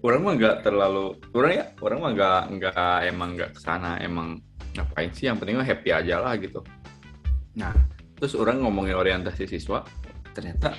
Orang 0.01 0.25
mah 0.25 0.35
nggak 0.37 0.65
terlalu 0.65 1.17
orang 1.37 1.53
ya 1.57 1.65
orang 1.81 1.99
mah 2.01 2.13
nggak 2.13 2.43
nggak 2.57 2.99
emang 3.09 3.29
nggak 3.37 3.51
ke 3.57 3.61
sana 3.61 4.01
emang 4.01 4.41
ngapain 4.77 5.11
sih 5.13 5.29
yang 5.29 5.37
penting 5.37 5.57
mah 5.61 5.67
happy 5.67 5.91
aja 5.93 6.21
lah 6.21 6.35
gitu. 6.37 6.61
Nah 7.57 7.73
terus 8.21 8.37
orang 8.37 8.61
ngomongin 8.61 8.97
orientasi 8.97 9.49
siswa 9.49 9.85
ternyata 10.37 10.77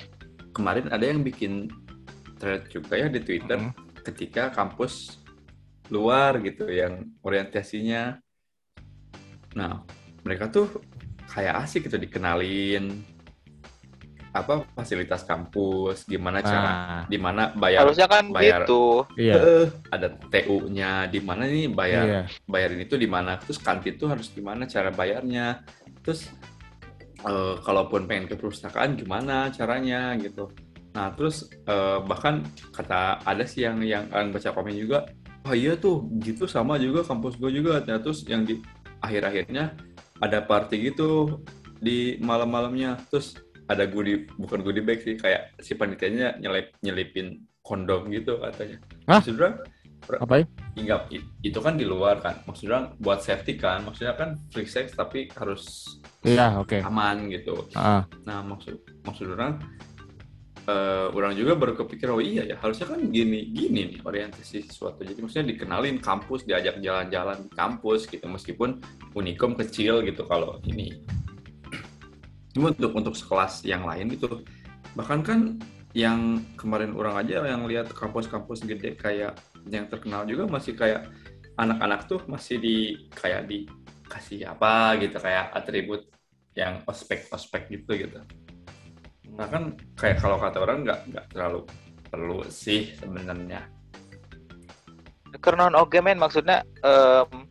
kemarin 0.53 0.89
ada 0.93 1.05
yang 1.05 1.25
bikin 1.25 1.69
thread 2.37 2.65
juga 2.69 2.97
ya 2.97 3.07
di 3.09 3.21
Twitter 3.21 3.57
Hmm. 3.57 3.73
ketika 4.01 4.49
kampus 4.49 5.21
luar 5.93 6.41
gitu 6.41 6.65
yang 6.65 7.05
orientasinya. 7.21 8.17
Nah 9.53 9.85
mereka 10.25 10.49
tuh 10.49 10.67
kayak 11.31 11.63
asik 11.65 11.87
gitu 11.87 11.97
dikenalin 11.97 13.01
apa 14.31 14.63
fasilitas 14.71 15.27
kampus 15.27 16.07
gimana 16.07 16.39
cara 16.39 16.63
nah 16.63 17.03
di 17.03 17.19
mana 17.19 17.51
bayar 17.51 17.83
harusnya 17.83 18.07
kan 18.07 18.31
bayar. 18.31 18.63
gitu. 18.63 19.03
iya 19.19 19.35
Eh, 19.35 19.65
ada 19.91 20.07
TU-nya 20.31 21.11
di 21.11 21.19
mana 21.19 21.43
nih 21.51 21.67
bayar 21.67 22.05
iya 22.07 22.21
bayarin 22.47 22.79
itu 22.79 22.95
di 22.95 23.11
mana 23.11 23.35
terus 23.35 23.59
kantin 23.59 23.99
tuh 23.99 24.07
harus 24.07 24.31
gimana 24.31 24.63
cara 24.71 24.87
bayarnya 24.87 25.67
terus 25.99 26.31
eh, 27.27 27.55
kalaupun 27.59 28.07
pengen 28.07 28.31
ke 28.31 28.39
perpustakaan 28.39 28.95
gimana 28.95 29.51
caranya 29.51 30.15
gitu 30.15 30.47
nah 30.95 31.11
terus 31.11 31.51
eh, 31.67 31.99
bahkan 31.99 32.47
kata 32.71 33.19
ada 33.27 33.43
sih 33.43 33.67
yang 33.67 33.83
yang 33.83 34.07
yang 34.07 34.31
baca 34.31 34.55
komen 34.55 34.79
juga 34.79 35.11
oh 35.43 35.51
iya 35.55 35.75
tuh 35.75 36.07
gitu 36.23 36.47
sama 36.47 36.79
juga 36.79 37.03
kampus 37.03 37.35
gue 37.35 37.51
juga 37.51 37.83
Nah, 37.83 37.99
terus 37.99 38.23
yang 38.23 38.47
di 38.47 38.63
akhir-akhirnya 39.03 39.75
ada 40.21 40.39
party 40.39 40.93
gitu 40.93 41.41
di 41.77 42.15
malam-malamnya. 42.21 43.01
Terus 43.09 43.35
ada 43.65 43.83
goodie 43.83 44.27
bukan 44.35 44.61
goodie 44.61 44.83
bag 44.83 45.01
sih 45.01 45.15
kayak 45.15 45.57
si 45.57 45.73
panitianya 45.73 46.37
nyelip 46.37 46.75
nyelipin 46.79 47.41
kondom 47.61 48.09
gitu 48.09 48.37
katanya. 48.37 48.77
Hah? 49.05 49.21
Maksudnya, 49.21 49.61
apa 50.17 50.33
ya? 50.37 50.45
Hingga 50.71 50.95
i- 51.09 51.27
itu 51.43 51.59
kan 51.61 51.77
di 51.77 51.85
luar 51.85 52.19
kan, 52.19 52.41
maksudnya 52.43 52.89
buat 52.97 53.21
safety 53.21 53.55
kan, 53.55 53.83
maksudnya 53.83 54.17
kan 54.17 54.39
free 54.49 54.65
sex 54.65 54.91
tapi 54.91 55.29
harus 55.31 55.85
iya 56.23 56.57
oke. 56.57 56.81
aman 56.81 57.29
gitu. 57.29 57.69
Ah, 57.73 58.03
Nah 58.25 58.41
maksud 58.41 58.81
maksud 59.03 59.29
orang, 59.29 59.61
eh, 60.67 61.07
orang 61.09 61.33
juga 61.33 61.57
baru 61.57 61.73
kepikir 61.73 62.11
oh 62.11 62.21
iya 62.21 62.45
ya 62.45 62.57
harusnya 62.59 62.91
kan 62.93 63.01
gini 63.09 63.49
gini 63.49 63.95
nih 63.95 63.99
orientasi 64.03 64.67
sesuatu. 64.67 65.01
Jadi 65.01 65.19
maksudnya 65.21 65.47
dikenalin 65.55 65.97
kampus, 65.97 66.45
diajak 66.45 66.77
jalan-jalan 66.81 67.47
di 67.47 67.49
kampus 67.53 68.05
gitu, 68.09 68.25
meskipun 68.27 68.81
unikom 69.17 69.57
kecil 69.57 70.05
gitu 70.05 70.27
kalau 70.27 70.61
ini. 70.67 71.01
Cuma 72.51 72.75
untuk 72.75 72.91
untuk 72.93 73.15
sekelas 73.15 73.63
yang 73.63 73.87
lain 73.87 74.11
itu 74.11 74.27
bahkan 74.91 75.23
kan 75.23 75.39
yang 75.95 76.43
kemarin 76.55 76.95
orang 76.95 77.19
aja 77.19 77.43
yang 77.43 77.67
lihat 77.67 77.91
kampus-kampus 77.91 78.63
gede 78.63 78.95
kayak 78.95 79.35
yang 79.67 79.87
terkenal 79.91 80.23
juga 80.23 80.47
masih 80.47 80.75
kayak 80.75 81.07
anak-anak 81.59 82.07
tuh 82.07 82.19
masih 82.31 82.59
di 82.59 82.75
kayak 83.11 83.47
dikasih 83.47 84.47
apa 84.47 84.95
gitu 85.03 85.19
kayak 85.19 85.51
atribut 85.51 86.07
yang 86.55 86.83
ospek-ospek 86.87 87.71
gitu 87.71 87.91
gitu. 87.95 88.19
Nah 89.38 89.47
kan 89.47 89.75
kayak 89.95 90.19
kalau 90.19 90.38
kata 90.38 90.57
orang 90.59 90.83
nggak 90.83 91.00
nggak 91.11 91.25
terlalu 91.31 91.61
perlu 92.11 92.43
sih 92.51 92.91
sebenarnya. 93.00 93.63
Karena 95.39 95.71
oke 95.79 95.97
men 96.03 96.19
maksudnya 96.19 96.61
em, 96.83 97.47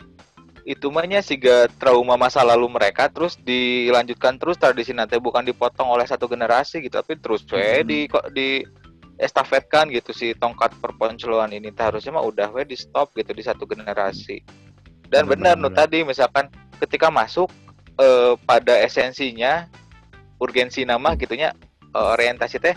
itu 0.68 0.92
mahnya 0.92 1.24
siga 1.24 1.66
trauma 1.80 2.20
masa 2.20 2.44
lalu 2.44 2.68
mereka 2.68 3.08
terus 3.08 3.40
dilanjutkan 3.40 4.36
terus 4.36 4.60
tradisi 4.60 4.92
nanti 4.92 5.16
bukan 5.16 5.40
dipotong 5.42 5.88
oleh 5.88 6.04
satu 6.04 6.28
generasi 6.28 6.84
gitu 6.84 7.00
tapi 7.00 7.16
terus 7.16 7.42
we 7.48 7.80
Mhm. 7.80 7.86
di 7.88 7.98
kok 8.06 8.26
di 8.36 8.48
estafetkan 9.16 9.88
gitu 9.88 10.12
si 10.12 10.36
tongkat 10.36 10.76
perponceluan 10.80 11.52
ini 11.52 11.72
harusnya 11.72 12.12
mah 12.16 12.24
udah 12.24 12.52
we 12.52 12.64
di 12.68 12.76
stop 12.76 13.12
gitu 13.16 13.32
di 13.32 13.40
satu 13.40 13.64
generasi 13.64 14.44
dan 15.08 15.24
benar 15.24 15.56
nu 15.56 15.72
tadi 15.72 16.04
misalkan 16.04 16.52
ketika 16.76 17.08
masuk 17.08 17.48
eh, 17.96 18.36
pada 18.44 18.76
esensinya 18.84 19.64
urgensi 20.40 20.84
nama 20.84 21.16
gitunya 21.16 21.52
orientasi 21.94 22.56
teh 22.62 22.76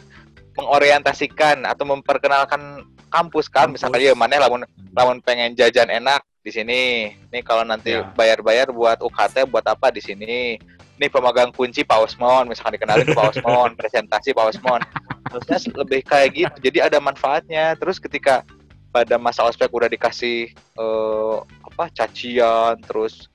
mengorientasikan 0.57 1.65
atau 1.65 1.85
memperkenalkan 1.89 2.85
kampus 3.09 3.49
kan. 3.49 3.69
Kampus. 3.69 3.81
misalkan 3.81 4.01
ya 4.01 4.13
mana 4.17 4.41
lamun 4.41 4.61
lamun 4.93 5.17
pengen 5.21 5.53
jajan 5.57 5.89
enak 5.89 6.21
di 6.41 6.51
sini. 6.53 6.81
Nih 7.29 7.41
kalau 7.45 7.65
nanti 7.65 7.93
Ya. 7.97 8.05
bayar-bayar 8.13 8.69
buat 8.73 9.01
UKT 9.01 9.49
buat 9.49 9.65
apa 9.65 9.89
di 9.89 10.01
sini? 10.01 10.57
Nih 10.97 11.09
pemegang 11.09 11.49
kunci 11.49 11.81
Pak 11.81 12.09
Osmon 12.09 12.49
misalkan 12.49 12.77
dikenalin 12.77 13.05
ke 13.09 13.17
Pak 13.17 13.37
Osmon 13.37 13.69
presentasi 13.79 14.33
Pak 14.33 14.45
Osmon. 14.53 14.81
Harusnya 15.29 15.57
lebih 15.73 16.05
kayak 16.05 16.29
gitu. 16.37 16.55
Jadi 16.69 16.77
ada 16.85 16.97
manfaatnya. 17.01 17.73
Terus 17.77 17.97
ketika 17.97 18.45
pada 18.93 19.17
masa 19.17 19.41
ospek 19.41 19.73
udah 19.73 19.89
dikasih 19.89 20.53
eh, 20.53 21.37
apa 21.65 21.89
cacian 21.89 22.77
terus 22.85 23.25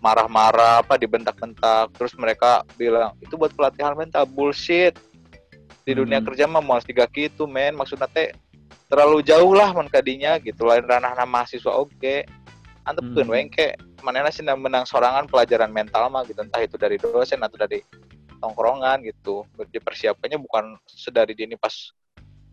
marah-marah 0.00 0.84
apa 0.84 1.00
dibentak-bentak 1.00 1.92
terus 1.96 2.12
mereka 2.16 2.60
bilang 2.80 3.12
itu 3.20 3.36
buat 3.36 3.52
pelatihan 3.52 3.92
mental. 3.92 4.24
Bullshit 4.24 4.96
di 5.84 5.92
dunia 5.92 6.18
Hmm. 6.18 6.26
kerja 6.32 6.44
mah 6.48 6.64
mau 6.64 6.80
tiga 6.80 7.04
gitu 7.12 7.44
men. 7.44 7.76
Maksudnya 7.76 8.08
teh 8.08 8.32
terlalu 8.88 9.20
jauh 9.20 9.52
lah 9.52 9.70
mun 9.76 9.86
kadinya 9.86 10.40
gitu. 10.40 10.64
Lain 10.64 10.84
ranah 10.84 11.12
mahasiswa 11.28 11.70
oke. 11.70 12.24
Antepkeun 12.84 13.28
Hmm. 13.28 13.32
we 13.32 13.38
engke 13.40 13.66
manehna 14.04 14.28
menang 14.56 14.84
sorangan 14.84 15.28
pelajaran 15.28 15.72
mental 15.72 16.08
mah 16.08 16.24
gitu. 16.24 16.40
Entah 16.40 16.64
itu 16.64 16.76
dari 16.80 16.96
dosen 16.96 17.40
atau 17.40 17.56
dari 17.60 17.84
tongkrongan 18.40 19.04
gitu. 19.04 19.44
Dipersiapkannya 19.56 20.40
bukan 20.40 20.76
sedari 20.88 21.36
dini 21.36 21.56
pas 21.56 21.72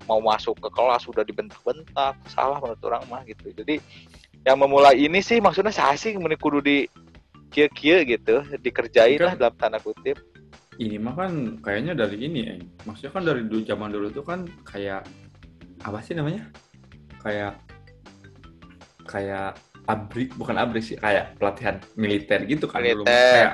mau 0.08 0.20
masuk 0.20 0.60
ke 0.60 0.70
kelas 0.72 1.08
sudah 1.08 1.24
dibentak-bentak. 1.24 2.16
Salah 2.32 2.60
menurut 2.60 2.80
orang 2.84 3.04
mah 3.08 3.24
gitu. 3.24 3.52
Jadi 3.56 3.80
yang 4.44 4.60
memulai 4.60 5.00
ini 5.00 5.24
sih 5.24 5.40
maksudnya 5.40 5.72
saya 5.72 5.96
sih 5.96 6.16
kudu 6.16 6.60
di 6.64 6.88
kia-kia 7.52 8.04
gitu. 8.08 8.44
Dikerjain 8.60 9.20
lah 9.20 9.36
dalam 9.36 9.56
tanda 9.60 9.80
kutip 9.84 10.20
ini 10.80 10.96
mah 10.96 11.16
kan 11.18 11.60
kayaknya 11.60 11.94
dari 11.98 12.18
ini 12.22 12.40
ya 12.48 12.56
maksudnya 12.88 13.12
kan 13.12 13.24
dari 13.28 13.44
dulu 13.44 13.62
zaman 13.68 13.90
dulu 13.92 14.08
tuh 14.14 14.24
kan 14.24 14.48
kayak 14.64 15.04
apa 15.84 16.00
sih 16.00 16.16
namanya 16.16 16.48
kayak 17.20 17.60
kayak 19.04 19.60
abrik 19.90 20.32
bukan 20.40 20.56
abrik 20.56 20.86
sih 20.86 20.96
kayak 20.96 21.36
pelatihan 21.36 21.82
militer 22.00 22.46
gitu 22.48 22.70
kan 22.70 22.80
dulu. 22.86 23.04
Militer. 23.04 23.12
kayak 23.12 23.54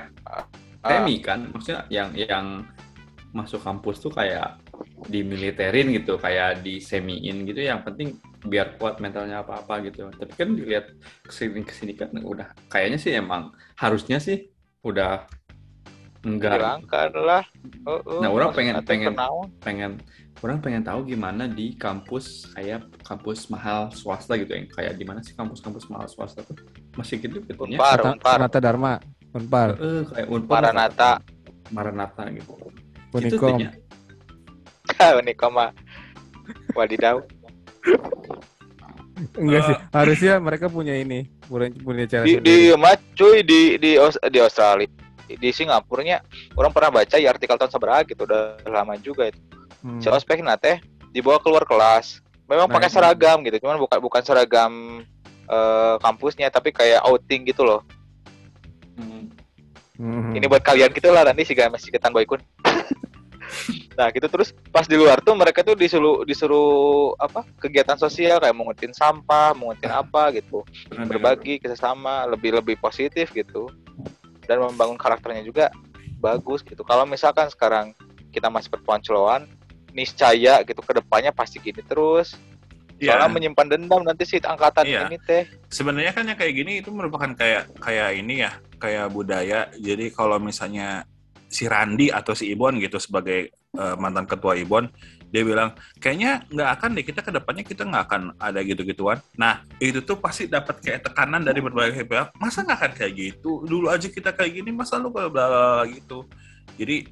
Ah. 0.85 1.01
semi 1.01 1.15
kan 1.19 1.49
maksudnya 1.49 1.83
yang 1.89 2.13
yang 2.13 2.45
masuk 3.33 3.59
kampus 3.59 3.99
tuh 3.99 4.13
kayak 4.13 4.61
dimiliterin 5.09 5.93
gitu 5.93 6.17
kayak 6.17 6.63
disemiin 6.63 7.43
gitu 7.45 7.59
yang 7.65 7.83
penting 7.83 8.17
biar 8.45 8.77
kuat 8.79 8.97
mentalnya 9.03 9.43
apa 9.43 9.61
apa 9.61 9.83
gitu 9.83 10.09
tapi 10.15 10.33
kan 10.33 10.55
dilihat 10.55 10.93
ke 11.25 11.31
sini 11.33 11.61
ke 11.65 11.73
sini 11.75 11.93
kan 11.93 12.13
udah 12.13 12.49
kayaknya 12.71 12.97
sih 12.97 13.13
emang 13.13 13.51
harusnya 13.77 14.17
sih 14.17 14.47
udah 14.85 15.27
enggak 16.27 16.53
hilangkan 16.59 17.09
lah. 17.15 17.43
Oh, 17.83 17.99
oh, 18.03 18.19
Nah, 18.19 18.29
orang 18.29 18.51
pengen- 18.51 18.83
pengen- 18.83 19.15
pengen 19.59 19.91
orang 20.37 20.59
pengen 20.59 20.83
tahu 20.83 21.01
gimana 21.03 21.47
di 21.47 21.73
kampus 21.73 22.51
kayak 22.51 22.83
kampus 23.01 23.47
mahal 23.47 23.89
swasta 23.89 24.35
gitu 24.35 24.51
yang 24.51 24.67
kayak 24.67 24.93
di 24.93 25.01
mana 25.01 25.23
sih 25.23 25.33
kampus-kampus 25.33 25.87
mahal 25.87 26.05
swasta 26.05 26.43
tuh? 26.43 26.53
Masih 26.93 27.17
gitu 27.17 27.39
gitu 27.41 27.57
ya. 27.65 27.79
Unpar, 27.79 27.97
Sanata- 27.97 28.13
Unpar. 28.13 28.35
Sanata 28.37 28.59
Dharma, 28.59 28.93
Unpar, 29.31 29.69
Eh, 29.75 30.03
kayak 30.05 30.27
Unpar. 30.27 30.61
Maranatha. 30.61 31.11
Maranatha 31.67 32.23
gitu. 32.29 32.53
Unikom. 33.09 33.57
Gitu, 33.59 35.15
ini 35.19 35.33
koma 35.33 35.71
wadidaw 36.73 37.19
Enggak 39.33 39.61
sih, 39.65 39.75
harusnya 39.91 40.33
mereka 40.37 40.69
punya 40.69 40.93
ini, 40.93 41.25
punya, 41.43 41.73
punya 41.73 42.05
cara 42.05 42.21
di 42.21 42.37
di 42.37 42.69
sendiri. 42.69 42.77
mah 42.77 42.93
cuy 43.17 43.41
di 43.41 43.61
di 43.81 43.91
di 43.97 44.39
Australia 44.39 44.85
di 45.35 45.49
Singapurnya 45.51 46.23
orang 46.55 46.71
pernah 46.71 47.03
baca 47.03 47.15
ya 47.19 47.35
artikel 47.35 47.59
tahun 47.59 47.71
seberapa 47.73 48.07
gitu 48.07 48.23
udah 48.23 48.63
lama 48.63 48.95
juga 48.95 49.27
itu. 49.27 49.39
Hmm. 49.77 50.01
si 50.01 50.09
ospek 50.09 50.41
teh 50.57 50.81
dibawa 51.11 51.37
keluar 51.43 51.67
kelas. 51.67 52.23
Memang 52.47 52.71
Nah, 52.71 52.79
pakai 52.79 52.87
seragam 52.87 53.43
gitu 53.43 53.59
cuman 53.59 53.75
bukan 53.75 53.99
bukan 53.99 54.21
seragam 54.23 55.03
eh, 55.47 55.95
kampusnya 55.99 56.47
tapi 56.47 56.71
kayak 56.71 57.03
outing 57.03 57.43
gitu 57.51 57.67
loh. 57.67 57.83
Hmm. 58.95 59.29
Hmm. 59.97 60.37
ini 60.37 60.45
buat 60.45 60.61
kalian 60.61 60.93
gitu 60.93 61.09
lah 61.09 61.25
nanti 61.25 61.41
si 61.41 61.57
si 61.57 61.89
ketan 61.89 62.13
boykun 62.13 62.37
nah 63.97 64.13
gitu 64.13 64.29
terus 64.29 64.53
pas 64.69 64.85
di 64.85 64.93
luar 64.93 65.17
tuh 65.25 65.33
mereka 65.33 65.65
tuh 65.65 65.73
disuruh 65.73 66.21
disuruh 66.21 67.17
apa 67.17 67.41
kegiatan 67.57 67.97
sosial 67.97 68.37
kayak 68.37 68.53
mengutin 68.53 68.93
sampah 68.93 69.57
mengutin 69.57 69.89
apa 69.89 70.29
gitu. 70.37 70.61
Berbagi 70.93 71.57
kerjasama 71.57 72.29
lebih 72.29 72.61
lebih 72.61 72.77
positif 72.77 73.33
gitu 73.33 73.73
dan 74.47 74.63
membangun 74.63 74.95
karakternya 74.97 75.43
juga 75.43 75.69
bagus 76.17 76.63
gitu. 76.65 76.81
Kalau 76.81 77.05
misalkan 77.05 77.51
sekarang 77.51 77.93
kita 78.33 78.47
masih 78.49 78.71
perponceloan 78.73 79.45
niscaya 79.93 80.61
gitu 80.65 80.79
ke 80.81 80.93
depannya 80.97 81.29
pasti 81.35 81.59
gini 81.61 81.83
terus. 81.83 82.33
Soalnya 82.97 83.29
menyimpan 83.29 83.77
dendam 83.77 84.01
nanti 84.01 84.25
si 84.25 84.41
angkatan 84.41 84.89
Iya. 84.89 85.05
ini 85.05 85.21
teh. 85.21 85.45
Sebenarnya 85.69 86.17
kan 86.17 86.25
yang 86.25 86.33
kayak 86.33 86.53
gini 86.57 86.81
itu 86.81 86.89
merupakan 86.89 87.29
kayak 87.37 87.69
kayak 87.77 88.09
ini 88.17 88.41
ya 88.41 88.57
kayak 88.81 89.13
budaya. 89.13 89.69
Jadi 89.77 90.09
kalau 90.09 90.41
misalnya 90.41 91.05
si 91.45 91.69
Randi 91.69 92.09
atau 92.09 92.33
si 92.33 92.49
Ibon 92.49 92.81
gitu 92.81 92.97
sebagai 92.97 93.53
eh, 93.53 93.95
mantan 94.01 94.25
ketua 94.25 94.57
Ibon 94.57 94.89
dia 95.27 95.43
bilang 95.43 95.75
kayaknya 95.99 96.43
nggak 96.47 96.69
akan 96.79 96.89
deh 96.95 97.05
kita 97.05 97.19
ke 97.19 97.31
depannya 97.35 97.63
kita 97.67 97.83
nggak 97.83 98.03
akan 98.07 98.21
ada 98.39 98.59
gitu-gituan 98.63 99.19
nah 99.35 99.63
itu 99.77 99.99
tuh 100.03 100.17
pasti 100.19 100.47
dapat 100.47 100.79
kayak 100.79 101.11
tekanan 101.11 101.43
dari 101.43 101.59
berbagai 101.59 102.07
pihak 102.07 102.31
masa 102.39 102.63
nggak 102.63 102.77
akan 102.79 102.91
kayak 102.95 103.13
gitu 103.15 103.67
dulu 103.67 103.91
aja 103.91 104.07
kita 104.07 104.31
kayak 104.31 104.63
gini 104.63 104.71
masa 104.71 104.95
lu 104.99 105.11
kayak 105.11 105.31
bla 105.31 105.83
gitu 105.91 106.23
jadi 106.77 107.07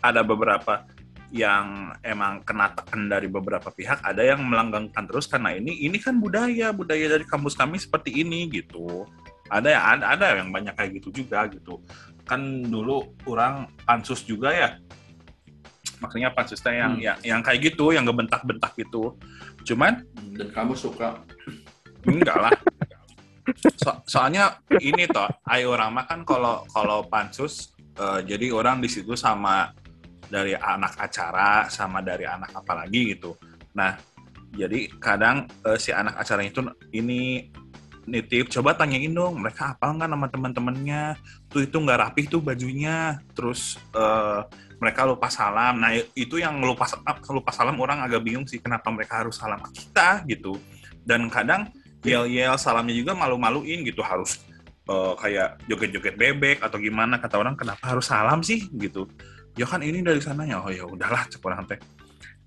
ada 0.00 0.24
beberapa 0.24 0.88
yang 1.30 1.94
emang 2.02 2.42
kena 2.42 2.74
tekan 2.74 3.06
dari 3.06 3.30
beberapa 3.30 3.70
pihak, 3.70 4.02
ada 4.02 4.18
yang 4.18 4.42
melanggengkan 4.42 5.06
terus 5.06 5.30
karena 5.30 5.54
ini 5.54 5.86
ini 5.86 6.02
kan 6.02 6.18
budaya 6.18 6.74
budaya 6.74 7.06
dari 7.06 7.22
kampus 7.22 7.54
kami 7.54 7.78
seperti 7.78 8.26
ini 8.26 8.50
gitu. 8.50 9.06
Ada 9.46 9.68
yang 9.70 9.82
ada, 9.82 10.04
ada 10.14 10.26
yang 10.42 10.50
banyak 10.50 10.74
kayak 10.74 10.90
gitu 10.98 11.22
juga 11.22 11.46
gitu. 11.50 11.78
Kan 12.26 12.66
dulu 12.66 13.14
orang 13.30 13.70
pansus 13.86 14.26
juga 14.26 14.50
ya. 14.50 14.68
Maksudnya 16.00 16.32
pansusnya 16.32 16.72
yang 16.72 16.92
Hmm. 16.96 17.04
yang, 17.04 17.18
yang 17.22 17.40
kayak 17.44 17.60
gitu, 17.72 17.92
yang 17.92 18.04
ngebentak-bentak 18.08 18.72
gitu. 18.76 19.14
Cuman 19.68 20.00
dan 20.34 20.48
kamu 20.50 20.72
suka 20.72 21.20
enggak 22.08 22.36
lah. 22.40 22.52
So- 23.76 24.00
soalnya 24.08 24.60
ini 24.80 25.04
toh, 25.10 25.28
ayo 25.48 25.76
orang 25.76 25.90
mah 25.92 26.04
kan 26.08 26.24
kalau 26.24 26.64
kalau 26.72 27.04
pansus 27.04 27.72
eh, 28.00 28.20
jadi 28.24 28.48
orang 28.54 28.80
di 28.80 28.88
situ 28.88 29.12
sama 29.12 29.76
dari 30.30 30.54
anak 30.56 30.96
acara 30.96 31.66
sama 31.68 32.00
dari 32.00 32.24
anak 32.24 32.54
apa 32.54 32.86
lagi 32.86 33.12
gitu. 33.12 33.34
Nah, 33.76 33.98
jadi 34.56 34.88
kadang 34.96 35.44
eh, 35.66 35.76
si 35.76 35.90
anak 35.92 36.16
acaranya 36.16 36.50
itu 36.54 36.62
ini 36.96 37.50
nitip 38.08 38.48
coba 38.48 38.74
tanyain 38.74 39.12
dong 39.12 39.38
mereka 39.38 39.76
apa 39.76 39.92
nggak 39.92 40.08
nama 40.10 40.26
teman-temannya 40.26 41.02
tuh 41.52 41.62
itu 41.62 41.76
nggak 41.76 42.00
rapih 42.00 42.24
tuh 42.26 42.40
bajunya 42.40 43.20
terus 43.36 43.76
eh, 43.92 44.40
mereka 44.80 45.04
lupa 45.04 45.28
salam. 45.28 45.76
Nah 45.76 45.92
itu 46.16 46.40
yang 46.40 46.56
lupa 46.64 46.88
lupa 47.30 47.52
salam 47.52 47.76
orang 47.76 48.00
agak 48.00 48.24
bingung 48.24 48.48
sih 48.48 48.58
kenapa 48.58 48.88
mereka 48.88 49.20
harus 49.22 49.36
salam 49.36 49.60
kita 49.70 50.24
gitu. 50.24 50.56
Dan 51.04 51.28
kadang 51.28 51.68
yel-yel 52.00 52.56
salamnya 52.56 52.96
juga 52.96 53.12
malu-maluin 53.12 53.84
gitu 53.84 54.00
harus 54.00 54.40
eh, 54.88 55.12
kayak 55.20 55.60
joget-joget 55.68 56.16
bebek 56.16 56.58
atau 56.64 56.80
gimana. 56.80 57.20
Kata 57.20 57.36
orang 57.36 57.54
kenapa 57.54 57.92
harus 57.92 58.08
salam 58.08 58.40
sih? 58.40 58.66
Gitu. 58.72 59.04
Ya 59.54 59.68
kan 59.68 59.84
ini 59.84 60.00
dari 60.00 60.24
sananya. 60.24 60.64
Oh 60.64 60.72
ya 60.72 60.88
udahlah 60.88 61.28
cek 61.28 61.44
orang 61.44 61.68
teh. 61.68 61.78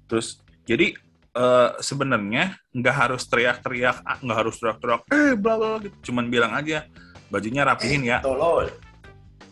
Terus 0.10 0.42
jadi 0.66 0.98
eh, 1.38 1.70
sebenarnya 1.86 2.58
nggak 2.74 2.96
harus 2.98 3.30
teriak-teriak 3.30 4.02
nggak 4.26 4.38
harus 4.42 4.58
teriak-teriak 4.58 5.02
eh 5.14 5.38
bla 5.38 5.54
bla 5.62 5.78
gitu. 5.86 6.10
Cuman 6.10 6.34
bilang 6.34 6.58
aja 6.58 6.90
bajunya 7.30 7.62
rapihin 7.62 8.02
ya. 8.10 8.26
Tolol. 8.26 8.74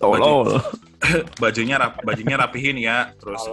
Tolol. 0.02 0.58
bajunya 1.44 1.82
rap, 1.82 2.02
bajunya 2.02 2.36
rapihin 2.38 2.78
ya. 2.82 3.14
Terus 3.18 3.46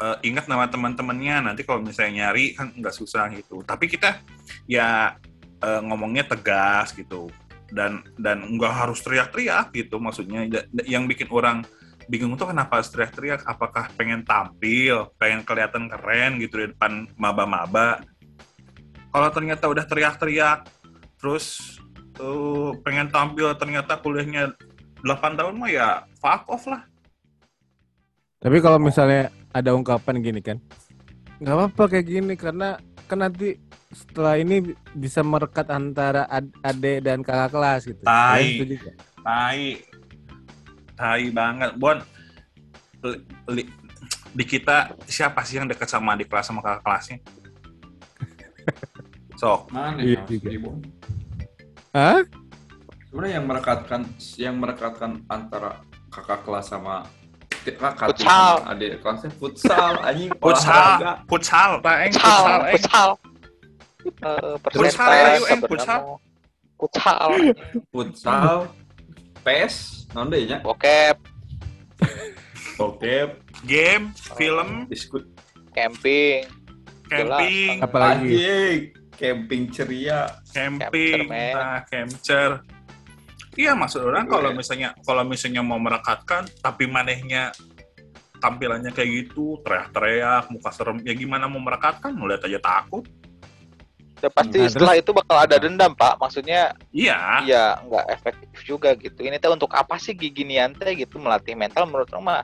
eh, 0.00 0.16
ingat 0.28 0.48
nama 0.48 0.68
teman-temannya. 0.68 1.52
Nanti 1.52 1.64
kalau 1.64 1.80
misalnya 1.80 2.28
nyari 2.28 2.56
kan 2.56 2.72
nggak 2.72 2.94
susah 2.94 3.32
gitu. 3.32 3.64
Tapi 3.64 3.88
kita 3.88 4.20
ya 4.68 5.16
eh, 5.64 5.80
ngomongnya 5.80 6.28
tegas 6.28 6.92
gitu. 6.92 7.32
Dan 7.72 8.04
dan 8.20 8.44
nggak 8.46 8.74
harus 8.86 9.00
teriak-teriak 9.00 9.72
gitu 9.72 9.96
maksudnya. 9.96 10.44
Yang 10.84 11.04
bikin 11.16 11.28
orang 11.32 11.64
bingung 12.06 12.38
tuh 12.38 12.52
kenapa 12.52 12.80
harus 12.80 12.92
teriak-teriak? 12.92 13.44
Apakah 13.44 13.90
pengen 13.96 14.22
tampil 14.22 15.10
pengen 15.16 15.42
kelihatan 15.42 15.88
keren 15.90 16.38
gitu 16.38 16.62
di 16.62 16.66
depan 16.72 17.08
maba-maba? 17.16 18.04
Kalau 19.10 19.28
ternyata 19.32 19.64
udah 19.68 19.84
teriak-teriak 19.84 20.68
terus 21.16 21.76
eh, 22.20 22.70
pengen 22.84 23.08
tampil 23.12 23.52
ternyata 23.56 23.98
kuliahnya 24.00 24.56
8 25.00 25.36
tahun 25.36 25.54
mah 25.56 25.70
ya 25.70 25.88
fuck 26.16 26.46
off 26.48 26.64
lah 26.66 26.82
Tapi 28.36 28.60
kalau 28.60 28.76
misalnya 28.78 29.32
ada 29.50 29.72
ungkapan 29.72 30.20
gini 30.20 30.38
kan, 30.38 30.60
nggak 31.40 31.56
apa-apa 31.56 31.82
kayak 31.88 32.06
gini 32.06 32.34
karena 32.36 32.76
kan 33.08 33.18
nanti 33.18 33.56
setelah 33.90 34.36
ini 34.36 34.60
bisa 34.92 35.24
merekat 35.24 35.66
antara 35.66 36.28
ad- 36.28 36.52
adik 36.60 37.00
dan 37.00 37.24
kakak 37.24 37.50
kelas 37.50 37.80
gitu. 37.88 38.02
Tai. 38.04 38.60
Tai 39.24 39.62
tai 40.96 41.24
banget 41.28 41.76
bon 41.76 41.98
Li- 43.04 43.22
li- 43.52 43.70
di 44.32 44.44
kita 44.44 44.96
siapa 45.04 45.44
sih 45.44 45.60
yang 45.60 45.68
dekat 45.68 45.86
sama 45.86 46.16
adik 46.16 46.28
kelas 46.28 46.48
sama 46.48 46.64
kakak 46.64 46.82
kelasnya 46.82 47.18
sok 49.40 49.68
mana 49.70 50.00
Iya 50.00 50.24
ya? 50.24 50.50
Hah? 51.92 52.20
Sebenarnya 53.16 53.40
yang 53.40 53.48
merekatkan 53.48 54.00
yang 54.36 54.54
merekatkan 54.60 55.24
antara 55.32 55.80
kakak 56.12 56.44
kelas 56.44 56.68
sama 56.68 57.08
kakak 57.64 58.12
Futsal. 58.12 58.54
adik 58.68 59.00
kelasnya 59.00 59.30
futsal 59.40 59.92
anjing 60.12 60.28
futsal. 60.36 60.84
olahraga. 61.00 61.12
Futsal. 61.24 61.70
Taeng 61.80 62.12
futsal 62.12 62.44
futsal 62.44 62.60
futsal. 62.68 63.08
Eh, 64.20 64.54
Futsal, 64.60 65.08
ayo, 65.08 65.42
Eng, 65.48 65.60
futsal. 65.64 65.64
sebenarnya. 65.64 66.00
futsal 66.76 67.28
futsal 67.88 68.56
pes 69.40 69.74
non 70.12 70.28
deh 70.28 70.44
nya 70.44 70.60
bokep. 70.60 71.16
Oke 72.76 73.32
game 73.64 74.12
film. 74.36 74.84
diskut 74.92 75.24
camping. 75.72 76.44
Camping. 77.08 77.80
Apalagi 77.80 78.92
camping 79.16 79.72
ceria. 79.72 80.28
Camping. 80.52 81.24
Nah 81.32 81.80
capture 81.88 82.60
iya 83.56 83.72
maksud 83.72 84.04
orang 84.04 84.28
kalau 84.28 84.52
misalnya 84.52 84.92
kalau 85.02 85.24
misalnya 85.24 85.64
mau 85.64 85.80
merekatkan 85.80 86.46
tapi 86.60 86.86
manehnya 86.86 87.50
tampilannya 88.38 88.92
kayak 88.92 89.10
gitu 89.26 89.60
teriak-teriak 89.64 90.48
muka 90.52 90.70
serem 90.72 91.00
ya 91.02 91.12
gimana 91.16 91.48
mau 91.48 91.60
merekatkan? 91.60 92.12
Ngeliat 92.12 92.44
aja 92.44 92.60
takut. 92.60 93.04
Ya, 94.24 94.32
pasti 94.32 94.56
Nah, 94.56 94.72
setelah 94.72 94.94
itu 94.96 95.10
bakal 95.12 95.36
ada 95.36 95.56
dendam 95.60 95.92
pak. 95.92 96.16
Maksudnya 96.16 96.72
Iya. 96.88 97.44
ya 97.44 97.64
nggak 97.84 98.06
efektif 98.16 98.58
juga 98.64 98.96
gitu. 98.96 99.20
Ini 99.20 99.36
teh 99.36 99.52
untuk 99.52 99.72
apa 99.76 100.00
sih 100.00 100.16
gigi 100.16 100.44
nian 100.44 100.72
teh 100.72 100.96
gitu? 100.96 101.20
Melatih 101.20 101.52
mental 101.52 101.84
menurut 101.84 102.08
orang 102.16 102.24
mah. 102.24 102.42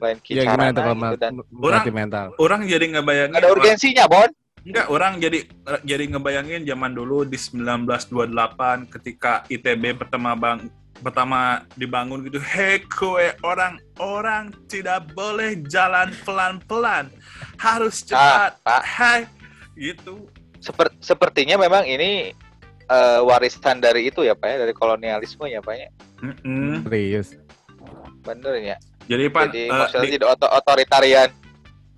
Lain 0.00 0.16
Ya 0.32 0.48
gimana 0.48 0.72
tuh 0.72 0.96
gitu 0.96 1.16
dan 1.20 1.32
melatih 1.52 1.92
mental? 1.92 2.26
Orang 2.40 2.64
jadi 2.64 2.88
ngebayangin 2.88 3.36
ada 3.36 3.52
urgensinya 3.52 4.08
bon 4.08 4.30
Enggak, 4.60 4.86
orang 4.86 5.16
jadi 5.16 5.48
jadi 5.82 6.04
ngebayangin 6.06 6.62
zaman 6.62 6.92
dulu 6.92 7.24
di 7.24 7.36
1928 7.36 8.92
ketika 8.92 9.42
ITB 9.46 9.96
pertama 9.96 10.32
bang 10.34 10.68
pertama 11.00 11.64
dibangun 11.74 12.20
gitu, 12.22 12.36
hei 12.36 12.84
kue 12.84 13.32
orang-orang 13.40 14.52
tidak 14.68 15.08
boleh 15.10 15.56
jalan 15.64 16.12
pelan-pelan, 16.22 17.08
harus 17.56 18.04
cepat, 18.04 18.60
Ah, 18.60 18.80
Pak. 18.80 18.82
hai 18.84 19.20
gitu. 19.74 20.28
Seper- 20.60 20.92
sepertinya 21.00 21.56
memang 21.56 21.88
ini 21.88 22.36
eh, 22.84 23.20
warisan 23.22 23.80
dari 23.80 24.12
itu 24.12 24.20
ya 24.20 24.34
pak 24.34 24.44
ya 24.44 24.56
dari 24.60 24.74
kolonialisme 24.76 25.48
ya 25.48 25.64
pak 25.64 25.72
ya 25.72 25.88
Mm-mm. 26.20 26.84
Serius. 26.84 27.32
bener 28.20 28.54
ya 28.60 28.76
Jadi 29.08 29.24
pan 29.32 29.48
jadi 29.48 29.72
maksudnya 29.72 30.04
di, 30.04 30.14
jadi 30.20 30.26
oto- 30.28 30.52
otoritarian 30.52 31.30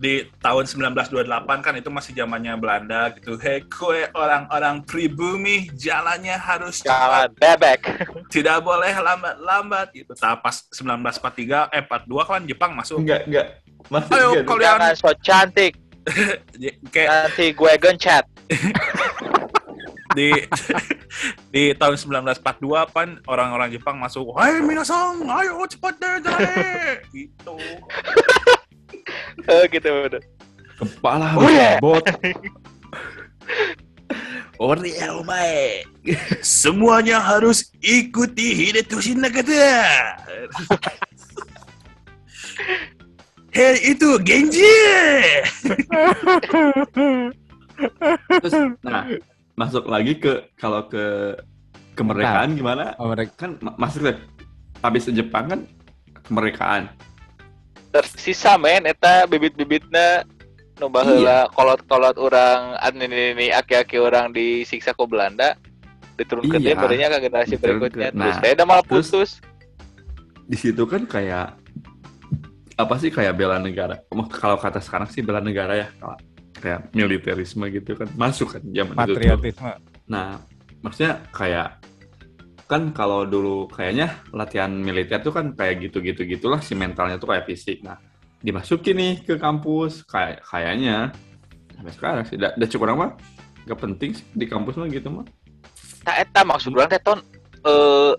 di 0.03 0.27
tahun 0.43 0.67
1928 0.67 1.23
kan 1.63 1.75
itu 1.79 1.87
masih 1.87 2.11
zamannya 2.13 2.59
Belanda 2.59 3.15
gitu, 3.15 3.39
hei 3.39 3.63
kue 3.63 4.11
orang-orang 4.11 4.83
pribumi 4.83 5.71
jalannya 5.79 6.35
harus 6.35 6.83
jalan 6.83 7.31
cepat, 7.31 7.39
bebek 7.39 7.81
tidak 8.35 8.59
boleh 8.61 8.91
lambat-lambat 8.91 9.95
gitu. 9.95 10.11
Nah, 10.19 10.35
pas 10.35 10.67
1943 10.75 11.71
eh 11.71 11.83
42 11.87 12.19
kan 12.27 12.43
Jepang 12.43 12.75
masuk 12.75 12.99
Enggak, 12.99 13.31
enggak. 13.31 13.47
Maksud 13.87 14.11
Ayo, 14.11 14.29
enggak, 14.35 14.43
kalau- 14.43 14.59
Kalian- 14.59 14.67
jangan 14.75 14.93
so 14.99 15.11
cantik 15.23 15.73
kayak 16.93 17.09
nanti 17.31 17.47
gue 17.55 17.73
gencet 17.79 18.25
di 20.19 20.29
di 21.49 21.73
tahun 21.73 21.95
1942 21.95 22.43
pan 22.91 23.23
orang-orang 23.25 23.71
Jepang 23.71 23.97
masuk, 23.97 24.35
"Hai 24.37 24.61
minasang, 24.61 25.23
ayo 25.25 25.63
cepat 25.65 25.95
deh 25.97 26.21
jalan." 26.21 27.01
gitu. 27.15 27.55
Eh, 29.49 29.65
gitu 29.71 29.89
bener 29.89 30.23
Kepala 30.79 31.39
bot. 31.79 32.03
Ori 34.63 34.95
ya 34.95 35.19
omae. 35.19 35.83
Semuanya 36.39 37.19
harus 37.19 37.71
ikuti 37.83 38.55
Hidetoshi 38.55 39.19
Nagata. 39.19 39.83
Hei 43.51 43.95
itu 43.95 44.09
Genji. 44.23 44.79
Terus, 48.39 48.55
nah, 48.87 49.05
masuk 49.59 49.85
lagi 49.91 50.15
ke 50.19 50.47
kalau 50.57 50.87
ke 50.87 51.35
kemerdekaan 51.99 52.55
gimana? 52.55 52.95
Oh, 53.03 53.11
mereka 53.11 53.35
Kan 53.47 53.59
ma- 53.59 53.77
masuk 53.77 54.07
deh. 54.09 54.17
Habis 54.83 55.11
Jepang 55.11 55.47
kan 55.51 55.61
kemerdekaan. 56.27 56.87
Tersisa 57.93 58.57
men 58.57 58.89
eta 58.89 59.29
bibit-bibitna 59.29 60.25
nu 60.81 60.89
baheula 60.89 61.47
kolot-kolot 61.53 62.17
orang 62.17 62.75
anu 62.81 63.05
ini 63.05 63.37
ini 63.37 63.47
aki-aki 63.53 64.01
orang 64.01 64.33
disiksa 64.33 64.91
ku 64.91 65.05
Belanda 65.05 65.55
diturunkeun 66.17 66.59
Iya. 66.59 66.73
teh 66.73 66.77
barunya 66.77 67.07
ke 67.09 67.19
generasi 67.23 67.55
berikutnya 67.55 68.09
terus 68.11 68.35
Nah, 68.35 68.41
saya 68.41 68.53
udah 68.57 68.67
malah 68.67 68.85
terus- 68.85 69.09
putus 69.09 69.31
Di 70.43 70.57
situ 70.59 70.83
kan 70.85 71.05
kayak 71.05 71.55
apa 72.75 72.95
sih 72.99 73.09
kayak 73.09 73.37
bela 73.37 73.57
negara. 73.57 74.01
Kalau 74.33 74.57
kata 74.57 74.81
sekarang 74.81 75.07
sih 75.07 75.23
bela 75.23 75.39
negara 75.39 75.77
ya. 75.77 75.89
Kayak 76.57 76.91
militerisme 76.93 77.69
gitu 77.69 77.95
kan 77.95 78.09
masuk 78.15 78.59
kan 78.59 78.63
zaman 78.65 78.93
itu. 78.93 79.01
patriotisme. 79.01 79.71
Nah, 80.09 80.43
maksudnya 80.81 81.23
kayak 81.31 81.79
kan 82.69 82.93
kalau 82.97 83.29
dulu 83.29 83.69
kayaknya 83.69 84.23
latihan 84.33 84.73
militer 84.73 85.21
tuh 85.21 85.33
kan 85.35 85.53
kayak 85.53 85.89
gitu-gitu 85.89 86.25
gitulah 86.25 86.61
si 86.63 86.73
mentalnya 86.73 87.17
tuh 87.21 87.31
kayak 87.33 87.47
fisik. 87.47 87.85
Nah, 87.85 87.97
dimasukin 88.41 88.97
nih 88.97 89.13
ke 89.23 89.35
kampus 89.37 90.03
kayak 90.09 90.43
kayaknya 90.47 91.13
sampai 91.77 91.93
sekarang 91.93 92.25
sih. 92.27 92.37
Da, 92.41 92.53
da 92.57 92.65
cukup 92.67 92.91
orang 92.91 92.99
mah 92.99 93.11
gak 93.63 93.79
penting 93.79 94.11
sih 94.17 94.27
di 94.35 94.47
kampus 94.51 94.75
mah 94.75 94.91
gitu 94.91 95.09
mah. 95.11 95.27
tak 96.03 96.27
eta 96.27 96.43
maksud 96.43 96.75
urang 96.75 96.91
teh 96.91 96.99
ton 96.99 97.23
eh 97.63 98.13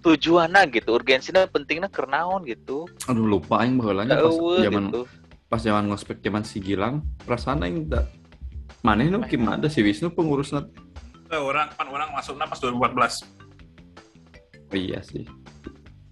tujuanna 0.00 0.64
gitu 0.72 0.96
urgensinya 0.96 1.44
pentingnya 1.48 1.92
kernaon 1.92 2.48
gitu 2.48 2.88
Aduh 3.08 3.28
lupa 3.28 3.60
aing 3.60 3.76
baheulanya 3.76 4.24
pas 4.24 4.32
zaman 4.32 4.84
gitu 4.88 5.00
pas 5.52 5.60
zaman 5.60 5.84
ngospek 5.92 6.24
zaman 6.24 6.48
si 6.48 6.64
Gilang 6.64 7.04
perasaan 7.28 7.60
aing 7.60 7.92
da 7.92 8.08
maneh 8.80 9.12
nu 9.12 9.20
gimana 9.28 9.68
si 9.68 9.84
Wisnu 9.84 10.16
pengurusnya 10.16 10.64
Eh, 11.32 11.40
orang 11.40 11.66
pan 11.74 11.88
orang 11.88 12.12
masuknya 12.14 12.46
pas 12.46 12.60
2014. 12.60 13.24
Oh, 14.74 14.78
iya 14.78 15.00
sih. 15.00 15.22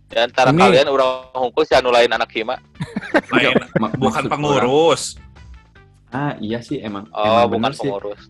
di 0.06 0.16
antara 0.16 0.52
Ini- 0.52 0.60
kalian 0.60 0.88
orang 0.88 1.32
hungkul 1.34 1.64
si 1.64 1.72
anu 1.72 1.90
lain 1.90 2.12
anak 2.12 2.30
hima 2.30 2.56
Lain 3.32 3.56
bukan 3.96 4.28
pengurus. 4.28 5.16
Ah, 6.12 6.36
iya 6.38 6.60
sih 6.60 6.78
emang. 6.78 7.08
oh 7.10 7.24
emang 7.24 7.48
bukan 7.48 7.56
bener 7.58 7.72
sih. 7.72 7.80
pengurus 7.88 8.22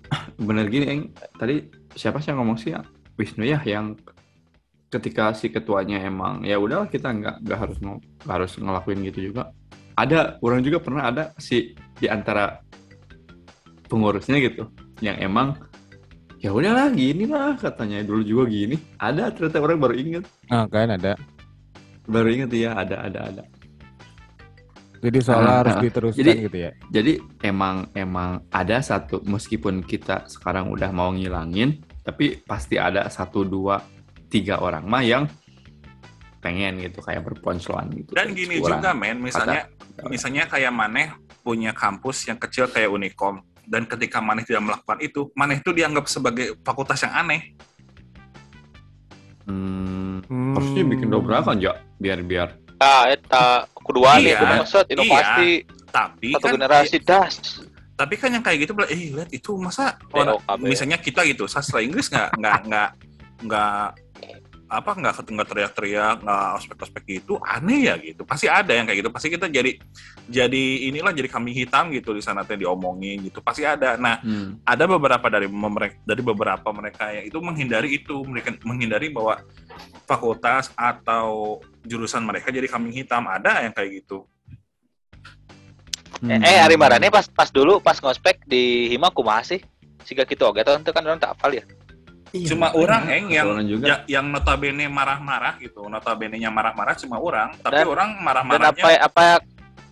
bener 0.48 0.66
gini 0.68 0.86
Eng. 0.86 1.02
tadi 1.34 1.64
siapa 1.96 2.20
sih 2.20 2.30
yang 2.30 2.44
ngomong 2.44 2.60
sih 2.60 2.76
Wisnu 3.16 3.44
ya 3.44 3.60
yang 3.64 3.96
ketika 4.90 5.30
si 5.32 5.48
ketuanya 5.48 6.02
emang 6.02 6.42
ya 6.42 6.58
udahlah 6.58 6.90
kita 6.90 7.08
nggak 7.08 7.46
nggak 7.46 7.58
harus 7.58 7.76
nggak 7.78 7.96
harus 8.26 8.52
ngelakuin 8.58 9.00
gitu 9.06 9.32
juga 9.32 9.54
ada 9.94 10.36
orang 10.42 10.60
juga 10.60 10.82
pernah 10.82 11.08
ada 11.08 11.30
si 11.38 11.72
di 11.96 12.06
antara 12.10 12.58
pengurusnya 13.86 14.38
gitu 14.42 14.66
yang 15.00 15.16
emang 15.18 15.56
ya 16.40 16.50
udahlah 16.50 16.88
gini 16.90 17.24
lah 17.24 17.52
katanya 17.54 18.00
dulu 18.00 18.22
juga 18.22 18.44
gini 18.48 18.76
ada 18.96 19.28
ternyata 19.28 19.60
orang 19.60 19.78
baru 19.78 19.94
inget 19.94 20.24
Nah, 20.48 20.64
kan 20.66 20.88
ada. 20.90 21.12
baru 22.04 22.28
inget 22.28 22.50
ya 22.50 22.74
ada 22.74 22.96
ada 23.02 23.20
ada 23.26 23.44
Jadi 25.00 25.16
soalnya 25.18 25.48
Ah, 25.50 25.58
harus 25.58 25.74
ah. 25.74 25.82
diteruskan 25.82 26.20
Jadi- 26.22 26.40
gitu 26.44 26.58
ya. 26.58 26.70
jadi 26.90 27.12
emang 27.42 27.88
emang 27.94 28.30
ada 28.50 28.80
satu 28.80 29.20
meskipun 29.22 29.80
kita 29.82 30.28
sekarang 30.28 30.68
udah 30.68 30.90
mau 30.90 31.08
ngilangin 31.10 31.76
tapi 31.98 32.36
pasti 32.38 32.76
ada 32.76 33.08
satu 33.08 33.40
dua 33.42 33.80
tiga 34.26 34.58
orang 34.58 34.84
mah 34.84 35.00
yang 35.02 35.24
pengen 36.38 36.80
gitu 36.80 37.00
kayak 37.00 37.20
berponcelan 37.22 37.88
gitu 37.94 38.12
Dan 38.12 38.32
gini 38.32 38.60
Kurang. 38.60 38.80
juga 38.80 38.92
men, 38.92 39.20
misalnya 39.20 39.68
Kata- 39.68 40.08
misalnya 40.08 40.44
kayak 40.46 40.68
Maneh 40.70 41.08
punya 41.38 41.72
kampus 41.72 42.24
yang 42.26 42.36
kecil 42.36 42.64
kayak 42.66 42.88
Unicom 42.88 43.40
dan 43.64 43.84
ketika 43.84 44.18
Maneh 44.18 44.42
tidak 44.42 44.62
melakukan 44.62 44.98
itu, 44.98 45.28
Maneh 45.32 45.58
itu 45.58 45.70
dianggap 45.70 46.04
sebagai 46.06 46.56
fakultas 46.60 47.00
yang 47.00 47.14
aneh. 47.16 47.52
hmm, 49.44 50.22
Hmm. 50.22 50.54
harusnya 50.54 50.82
bikin 50.86 51.08
dobrakan 51.10 51.58
ya 51.58 51.74
biar 51.96 52.22
biar 52.22 52.54
nah 52.76 53.10
eta 53.10 53.66
keduaan 53.76 54.22
Iya. 54.22 54.36
itu 54.36 54.44
maksud 54.46 54.84
inovasi 54.88 55.50
Tapi 55.90 56.28
satu 56.30 56.46
kan 56.46 56.52
generasi 56.54 56.96
das 57.02 57.34
tapi 57.92 58.14
kan 58.14 58.30
yang 58.30 58.40
kayak 58.40 58.62
gitu 58.62 58.72
eh 58.86 59.10
lihat 59.12 59.28
itu 59.28 59.58
masa 59.58 59.98
orang 60.08 60.38
DOKB. 60.38 60.60
misalnya 60.64 60.96
kita 60.96 61.20
gitu 61.26 61.44
sastra 61.44 61.82
Inggris 61.82 62.06
nggak 62.08 62.30
nggak 62.38 62.58
nggak 62.64 62.90
nggak 63.42 63.84
apa 64.70 64.94
nggak 64.94 65.26
nggak 65.26 65.48
teriak-teriak 65.50 66.16
nggak 66.22 66.46
ospek-ospek 66.62 67.02
gitu 67.10 67.42
aneh 67.42 67.90
ya 67.90 67.94
gitu. 67.98 68.22
Pasti 68.22 68.46
ada 68.46 68.70
yang 68.70 68.86
kayak 68.86 69.02
gitu. 69.02 69.10
Pasti 69.10 69.28
kita 69.34 69.50
jadi 69.50 69.74
jadi 70.30 70.64
inilah 70.86 71.10
jadi 71.10 71.26
kambing 71.26 71.58
hitam 71.58 71.90
gitu 71.90 72.14
di 72.14 72.22
sana 72.22 72.46
teh 72.46 72.54
diomongin 72.54 73.26
gitu. 73.26 73.42
Pasti 73.42 73.66
ada. 73.66 73.98
Nah 73.98 74.22
hmm, 74.22 74.62
ada 74.62 74.84
beberapa 74.86 75.26
dari 75.26 75.50
mereka 75.50 75.98
dari 76.06 76.22
beberapa 76.22 76.68
mereka 76.70 77.10
yang 77.10 77.26
itu 77.26 77.38
menghindari 77.42 77.98
itu. 77.98 78.22
Mereka 78.22 78.62
menghindari 78.62 79.10
bahwa 79.10 79.42
fakultas 80.06 80.70
atau 80.78 81.58
jurusan 81.82 82.22
mereka 82.22 82.54
jadi 82.54 82.70
kambing 82.70 82.94
hitam. 82.94 83.26
Ada 83.26 83.66
yang 83.66 83.74
kayak 83.74 84.06
gitu. 84.06 84.22
Eh, 86.22 86.38
eh 86.38 86.62
Ari 86.62 86.78
Marane 86.78 87.10
pas 87.10 87.26
pas 87.26 87.50
dulu 87.50 87.82
pas 87.82 87.98
ngospek 87.98 88.46
di 88.46 88.86
hima 88.94 89.10
kumaha 89.10 89.42
sih? 89.42 89.58
Siga 90.06 90.24
gitu 90.24 90.46
oke 90.46 90.62
tuh 90.62 90.94
kan 90.94 91.04
orang 91.04 91.20
tak 91.20 91.36
hafal 91.36 91.52
ya 91.52 91.64
Iya, 92.30 92.54
cuma 92.54 92.70
orang 92.78 93.02
eng 93.10 93.26
yang 93.26 93.48
ya- 93.82 94.06
yang 94.06 94.26
notabene 94.30 94.86
marah-marah 94.86 95.58
gitu 95.58 95.90
notabene 95.90 96.38
nya 96.38 96.46
marah-marah 96.46 96.94
cuma 96.94 97.18
orang 97.18 97.58
tapi 97.58 97.82
Dan- 97.82 97.90
orang 97.90 98.08
dan 98.14 98.22
marah-marahnya 98.22 98.70
apa 98.70 98.88
apa 99.02 99.24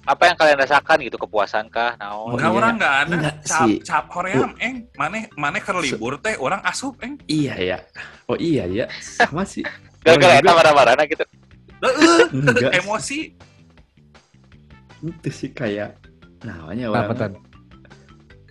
apa 0.08 0.22
yang 0.24 0.36
kalian 0.40 0.58
rasakan 0.64 0.96
gitu 1.04 1.20
kepuasan 1.20 1.68
kah 1.68 1.92
naon? 2.00 2.32
Enggak 2.32 2.48
iya. 2.48 2.56
orang 2.56 2.72
nggak 2.80 2.94
ada. 2.96 3.12
Enggak 3.12 3.36
cap 3.44 3.68
sih. 3.68 3.76
cap 3.84 4.04
hoream 4.08 4.56
eng. 4.56 4.88
Mana 4.96 5.28
mana 5.36 5.60
ke 5.60 5.68
libur 5.76 6.16
teh 6.16 6.32
orang 6.40 6.64
asup 6.64 6.96
eng. 7.04 7.20
Iya 7.28 7.54
ya 7.60 7.78
oh 8.24 8.38
iya 8.40 8.64
ya 8.64 8.86
sama 9.04 9.44
sih. 9.44 9.60
Gara-gara 10.06 10.40
eta 10.40 10.48
juga- 10.48 10.56
marah-marah 10.56 11.04
gitu. 11.04 11.24
Heeh, 11.84 12.20
enggak 12.32 12.72
emosi. 12.80 13.18
Itu 15.04 15.28
sih 15.28 15.50
kayak 15.52 16.00
namanya 16.40 16.88
Kenapa 16.88 17.12
orang 17.12 17.18
Tan? 17.20 17.32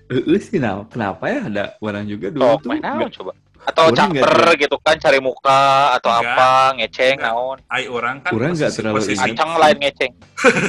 Eh, 0.07 0.39
sih 0.39 0.59
nah, 0.61 0.87
kenapa 0.87 1.23
ya 1.27 1.39
ada 1.51 1.63
orang 1.83 2.05
juga 2.07 2.31
dulu 2.31 2.43
oh 2.45 2.55
tuh? 2.61 2.69
main 2.71 2.79
naon 2.79 3.11
coba 3.11 3.35
atau 3.67 3.91
Orang 3.91 4.09
nggak 4.09 4.23
caper 4.23 4.49
gitu 4.57 4.75
kan 4.79 4.95
cari 4.95 5.19
muka 5.19 5.61
atau 5.93 6.09
Enggak. 6.09 6.31
apa 6.31 6.49
ngeceng 6.73 7.15
Enggak. 7.15 7.27
naon 7.29 7.57
ai 7.67 7.83
orang 7.85 8.15
kan 8.19 8.31
Orang 8.31 8.51
nggak 8.53 8.71
terlalu 8.71 8.95
posisi, 8.97 9.19
ingat. 9.19 9.35
acang 9.35 9.51
lain 9.53 9.77
ngeceng 9.77 10.13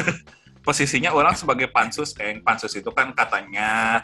posisinya 0.66 1.10
orang 1.12 1.32
sebagai 1.32 1.68
pansus 1.68 2.12
eng 2.18 2.42
pansus 2.42 2.74
itu 2.74 2.90
kan 2.90 3.08
katanya 3.12 4.02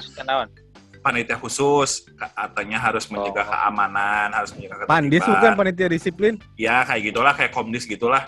panitia 1.00 1.36
khusus 1.36 2.08
katanya 2.16 2.78
harus 2.80 3.04
menjaga 3.06 3.42
Oh. 3.42 3.48
keamanan 3.50 4.28
harus 4.30 4.50
menjaga 4.52 4.86
Pandis 4.86 5.20
ketertiban. 5.20 5.34
bukan 5.36 5.52
panitia 5.54 5.88
disiplin. 5.90 6.34
ya 6.56 6.80
kayak 6.82 7.02
gitulah 7.04 7.32
kayak 7.32 7.52
komdis 7.52 7.84
gitulah 7.84 8.24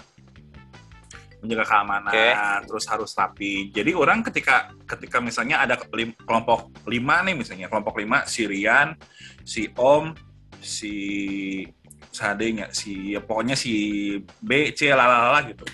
menjaga 1.39 1.65
keamanan 1.65 2.13
terus 2.67 2.85
harus 2.85 3.15
rapi 3.15 3.71
jadi 3.71 3.95
orang 3.95 4.21
ketika 4.21 4.69
ketika 4.85 5.23
misalnya 5.23 5.63
ada 5.63 5.79
lim- 5.91 6.17
kelompok 6.19 6.69
lima 6.85 7.23
nih 7.23 7.35
misalnya 7.35 7.71
kelompok 7.71 7.97
lima 7.97 8.27
si 8.27 8.45
Rian 8.45 8.99
si 9.41 9.71
Om 9.71 10.26
si 10.61 10.95
sadenya 12.11 12.73
si 12.73 13.13
ya 13.13 13.21
pokoknya 13.21 13.53
si 13.55 13.73
B 14.41 14.73
C 14.73 14.89
lalala 14.91 15.45
gitu 15.49 15.65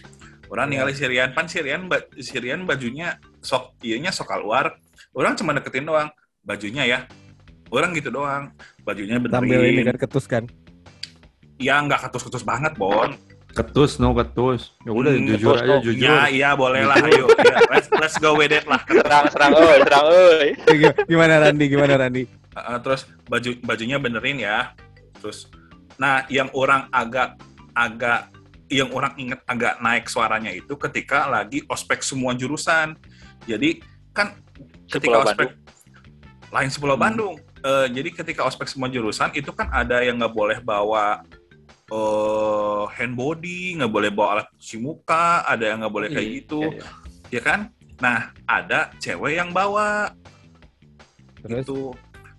orang 0.51 0.68
Ya. 0.68 0.83
ningali 0.85 0.92
si 0.92 1.05
Rian 1.07 1.33
pan 1.33 1.47
si 1.47 1.62
Rian 1.62 1.87
ba- 1.88 2.05
si 2.18 2.35
Rian 2.37 2.66
bajunya 2.66 3.16
sok 3.40 3.79
ianya 3.81 4.11
sok 4.11 4.29
keluar 4.29 4.77
orang 5.14 5.33
cuma 5.35 5.55
deketin 5.55 5.87
doang 5.87 6.11
bajunya 6.42 6.83
ya 6.85 6.99
orang 7.73 7.95
gitu 7.95 8.11
doang 8.11 8.53
bajunya 8.83 9.16
Sambil 9.16 9.64
ini 9.64 9.81
benerin 9.81 9.87
kan 9.87 9.97
ketus 9.97 10.27
kan. 10.29 10.45
ya 11.57 11.79
nggak 11.79 12.11
ketus-ketus 12.11 12.42
banget 12.42 12.75
Bon 12.77 13.12
Ketus, 13.53 14.01
no 14.01 14.16
ketus. 14.16 14.73
Ya 14.81 14.97
udah 14.97 15.12
Hmm, 15.12 15.29
jujur 15.29 15.53
ketus, 15.53 15.61
aja, 15.61 15.77
no. 15.77 15.85
jujur. 15.85 16.09
Ya, 16.09 16.25
iya 16.33 16.51
boleh 16.57 16.88
lah, 16.88 16.97
ayo. 17.05 17.29
Ya, 17.37 17.61
let's, 17.68 17.85
let's 18.01 18.16
go 18.16 18.33
with 18.33 18.49
it 18.49 18.64
lah. 18.64 18.81
Serang, 18.88 19.29
serang, 19.29 19.53
oi, 19.53 19.77
serang, 19.85 20.05
oi. 20.09 20.49
Gimana 21.05 21.37
Randi? 21.37 21.64
Gimana 21.68 22.01
Randi? 22.01 22.25
Uh, 22.52 22.78
terus 22.84 23.08
baju 23.24 23.50
bajunya 23.64 23.96
benerin 23.96 24.38
ya. 24.40 24.76
Terus, 25.18 25.48
nah 25.96 26.26
yang 26.28 26.52
orang 26.52 26.88
agak 26.92 27.40
agak 27.72 28.28
yang 28.68 28.88
orang 28.92 29.12
inget 29.16 29.40
agak 29.44 29.80
naik 29.80 30.08
suaranya 30.08 30.52
itu 30.52 30.72
ketika 30.76 31.28
lagi 31.28 31.64
ospek 31.68 32.00
semua 32.04 32.32
jurusan. 32.36 32.96
Jadi 33.44 33.80
kan 34.12 34.36
ketika 34.88 35.20
Sepulau 35.20 35.24
ospek 35.24 35.48
lain 36.52 36.68
sepulau 36.68 36.96
Hmm. 36.96 37.04
Bandung. 37.08 37.36
Eh, 37.62 37.86
jadi 37.94 38.10
ketika 38.12 38.42
ospek 38.44 38.66
semua 38.68 38.90
jurusan 38.90 39.30
itu 39.32 39.48
kan 39.54 39.70
ada 39.72 40.02
yang 40.04 40.18
nggak 40.18 40.34
boleh 40.34 40.58
bawa 40.60 41.22
eh 41.92 42.84
hand 42.96 43.12
body, 43.12 43.76
nggak 43.76 43.92
boleh 43.92 44.10
bawa 44.10 44.28
alat 44.40 44.48
cuci 44.56 44.76
muka, 44.80 45.44
ada 45.44 45.68
yang 45.72 45.84
nggak 45.84 45.92
boleh 45.92 46.08
kayak 46.08 46.24
Iya, 46.26 46.36
gitu. 46.42 46.60
iya. 46.72 46.84
ya 47.28 47.40
kan? 47.44 47.60
Nah, 48.00 48.32
ada 48.48 48.90
cewek 48.98 49.36
yang 49.36 49.52
bawa 49.52 50.10
Terus 51.44 51.62
itu. 51.68 51.80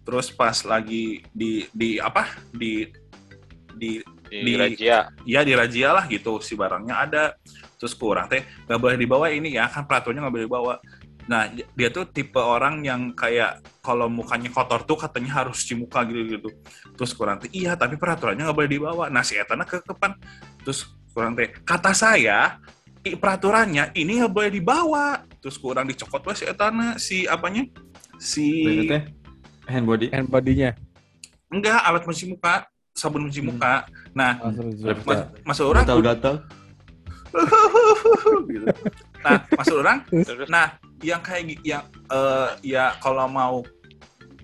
Terus 0.04 0.28
pas 0.30 0.56
lagi 0.63 1.24
di 1.32 1.63
di 1.72 1.98
apa? 1.98 2.28
Di 2.52 2.88
di 3.74 4.00
Di 4.34 4.42
Di- 4.42 4.58
Raja. 4.58 5.13
ya 5.30 5.46
di 5.46 5.54
razia 5.54 5.94
lah 5.94 6.10
gitu 6.10 6.42
si 6.42 6.58
barangnya 6.58 6.96
ada. 6.98 7.24
Terus 7.78 7.94
kurang 7.94 8.26
teh 8.26 8.42
nggak 8.66 8.80
boleh 8.82 8.98
dibawa 8.98 9.30
ini 9.30 9.54
ya 9.54 9.70
kan 9.70 9.86
peraturannya 9.86 10.26
nggak 10.26 10.34
boleh 10.34 10.48
dibawa. 10.50 10.74
Nah, 11.24 11.48
dia 11.54 11.88
tuh 11.88 12.04
tipe 12.10 12.36
orang 12.36 12.84
yang 12.84 13.16
kayak 13.16 13.62
kalau 13.80 14.10
mukanya 14.12 14.52
kotor 14.52 14.84
tuh 14.84 14.98
katanya 15.00 15.39
harus 15.46 15.62
cuci 15.63 15.80
muka 15.80 16.02
gitu 16.10 16.20
gitu. 16.26 16.50
Terus 16.98 17.13
kurang 17.13 17.39
teh 17.39 17.48
iya 17.54 17.78
tapi 17.78 17.96
peraturannya 17.96 18.44
nggak 18.44 18.58
boleh 18.58 18.72
dibawa. 18.74 19.06
Nah, 19.08 19.22
si 19.22 19.38
etana 19.38 19.63
kekepan. 19.63 20.18
Terus 20.66 20.89
kurang 21.13 21.38
teh 21.38 21.54
kata 21.63 21.94
saya 21.94 22.58
i- 23.06 23.13
peraturannya 23.16 23.94
ini 23.94 24.18
nggak 24.20 24.34
boleh 24.34 24.50
dibawa. 24.50 25.22
Terus 25.39 25.62
kurang 25.62 25.86
dicokot 25.88 26.26
weh 26.26 26.36
si 26.36 26.44
etana 26.50 26.98
si 26.98 27.30
apanya? 27.30 27.70
Si 28.18 28.50
hand 29.65 29.86
body. 29.86 30.08
hand 30.12 30.28
body-nya. 30.28 30.76
enggak 31.47 31.80
alat 31.86 32.02
mencuci 32.02 32.26
muka, 32.28 32.65
sabun 32.91 33.30
mencuci 33.30 33.41
Hmm. 33.41 33.54
muka. 33.54 33.73
Nah, 34.12 34.41
Mas- 34.41 35.06
mas, 35.06 35.19
masuk 35.45 35.65
orang 35.69 35.86
Gatal-gatal. 35.86 36.36
gitu. 38.49 38.65
Nah, 39.21 39.38
maksud 39.49 39.76
orang, 39.80 39.97
nah 40.45 40.78
yang 41.02 41.21
kayak 41.21 41.62
yang 41.62 41.84
eh, 42.10 42.49
ya 42.62 42.93
kalau 42.97 43.26
mau 43.26 43.56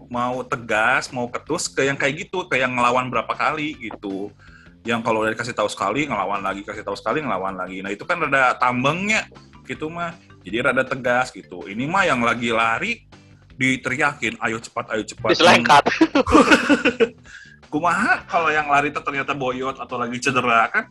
mau 0.10 0.41
tegas, 0.41 1.13
mau 1.13 1.29
ketus 1.29 1.69
ke 1.69 1.86
yang 1.86 1.97
kayak 1.97 2.25
gitu, 2.29 2.49
ke 2.49 2.58
yang 2.58 2.73
ngelawan 2.73 3.10
berapa 3.10 3.29
kali 3.29 3.77
gitu. 3.77 4.34
Yang 4.82 5.01
kalau 5.05 5.21
udah 5.21 5.34
dikasih 5.34 5.53
tahu 5.53 5.69
sekali 5.69 6.10
ngelawan 6.10 6.41
lagi, 6.41 6.65
kasih 6.65 6.82
tahu 6.82 6.97
sekali 6.97 7.21
ngelawan 7.21 7.53
lagi. 7.53 7.84
Nah, 7.86 7.93
itu 7.93 8.05
kan 8.05 8.17
rada 8.17 8.58
tambengnya 8.58 9.27
gitu 9.65 9.91
mah. 9.91 10.15
Jadi 10.41 10.58
rada 10.65 10.82
tegas 10.82 11.29
gitu. 11.29 11.67
Ini 11.67 11.86
mah 11.86 12.08
yang 12.08 12.25
lagi 12.25 12.49
lari 12.49 13.05
diteriakin, 13.60 14.39
ayo 14.39 14.58
cepat, 14.58 14.88
ayo 14.89 15.04
cepat. 15.04 15.30
diselengkat. 15.30 15.84
Kumaha 17.69 18.26
kalau 18.26 18.50
yang 18.50 18.65
lari 18.65 18.89
tuh 18.89 19.04
ternyata 19.04 19.32
boyot 19.32 19.78
atau 19.78 19.95
lagi 19.95 20.17
cedera 20.17 20.65
kan? 20.69 20.89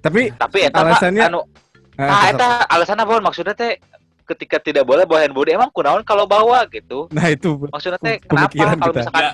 Tapi 0.00 0.32
Tapi 0.32 0.58
eta 0.62 0.80
Alasannya- 0.80 1.26
anu 1.26 1.40
ah, 1.98 2.00
Nah, 2.00 2.22
eta 2.30 2.48
alasannya 2.64 3.04
apa 3.04 3.20
maksudnya 3.20 3.52
teh 3.52 3.76
ketika 4.24 4.56
tidak 4.56 4.88
boleh 4.88 5.04
bawa 5.04 5.20
hand 5.20 5.34
body 5.34 5.52
emang 5.52 5.68
kunaon 5.68 6.00
kalau 6.00 6.24
bawa 6.24 6.64
gitu. 6.64 7.10
nah 7.10 7.28
itu 7.28 7.60
Maksudnya 7.68 7.98
teh 7.98 8.16
kenapa 8.22 8.56
kalau 8.72 8.94
misalkan 8.94 9.20
Ya, 9.20 9.32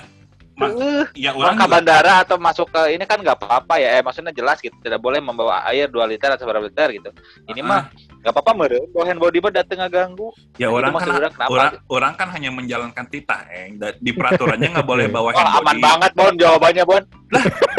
ma- 0.57 0.73
"Eh, 0.73 1.05
ya 1.15 1.31
orang 1.31 1.39
orang 1.39 1.55
ke 1.55 1.61
juga- 1.61 1.75
bandara 1.77 2.15
atau 2.19 2.37
masuk 2.41 2.67
ke 2.73 2.81
ini 2.91 3.05
kan 3.05 3.21
nggak 3.21 3.37
apa-apa 3.37 3.77
ya, 3.77 3.89
eh, 3.91 4.03
maksudnya 4.03 4.33
jelas 4.33 4.57
gitu, 4.59 4.73
tidak 4.81 4.99
boleh 4.99 5.21
membawa 5.21 5.61
air 5.69 5.85
2 5.87 6.09
liter 6.09 6.33
atau 6.33 6.43
berapa 6.43 6.65
liter 6.65 6.97
gitu. 6.97 7.13
Ini 7.45 7.61
Ah. 7.61 7.69
mah 7.69 7.81
nggak 8.27 8.35
apa-apa 8.35 8.53
meureun, 8.59 8.91
bawa 8.91 9.05
hand 9.07 9.23
body 9.23 9.39
mah 9.39 9.53
dateng 9.55 9.79
ngaganggu. 9.79 10.35
Ya 10.59 10.67
orang 10.67 10.91
kan 10.91 11.07
orang 11.09 11.31
kenapa 11.31 11.47
orang, 11.49 11.73
orang 11.87 12.13
kan 12.13 12.29
hanya 12.29 12.51
menjalankan 12.51 13.07
titah, 13.07 13.47
eng. 13.49 13.79
Di 13.97 14.11
peraturannya 14.11 14.67
nggak 14.69 14.83
boleh 14.85 15.07
bawa 15.15 15.31
Oh, 15.31 15.47
aman 15.55 15.63
body. 15.73 15.81
banget 15.81 16.11
Bon 16.13 16.35
jawabannya 16.35 16.83
Bon. 16.83 17.03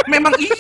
Memang 0.08 0.32
iya, 0.40 0.56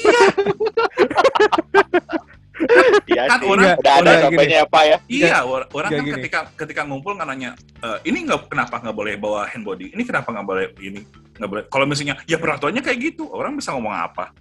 Iya 3.07 3.21
kan 3.23 3.39
sih. 3.39 3.47
orang, 3.47 3.77
Udah 3.77 3.93
ada 3.95 4.11
jawabannya 4.19 4.59
apa 4.59 4.79
ya? 4.83 4.97
iya 5.07 5.37
or- 5.39 5.69
orang 5.71 5.87
Nggak 5.87 5.95
kan 5.95 6.03
gini. 6.03 6.15
ketika 6.19 6.39
ketika 6.57 6.81
ngumpul 6.83 7.13
nggak 7.13 7.29
nanya, 7.29 7.51
"Eh, 7.79 7.97
ini 8.03 8.25
nggak 8.25 8.49
kenapa 8.49 8.81
nggak 8.81 8.91
boleh 8.91 9.13
bawa 9.15 9.45
hand 9.45 9.61
body, 9.61 9.93
ini 9.93 10.03
kenapa 10.03 10.27
nggak 10.27 10.43
boleh 10.43 10.65
ini 10.81 10.99
nggak 11.37 11.47
boleh. 11.47 11.63
Kalau 11.69 11.85
misalnya 11.85 12.19
ya 12.25 12.35
peraturannya 12.35 12.81
kayak 12.81 12.99
gitu, 12.99 13.29
orang 13.29 13.55
bisa 13.55 13.71
ngomong 13.71 13.93
apa? 13.93 14.33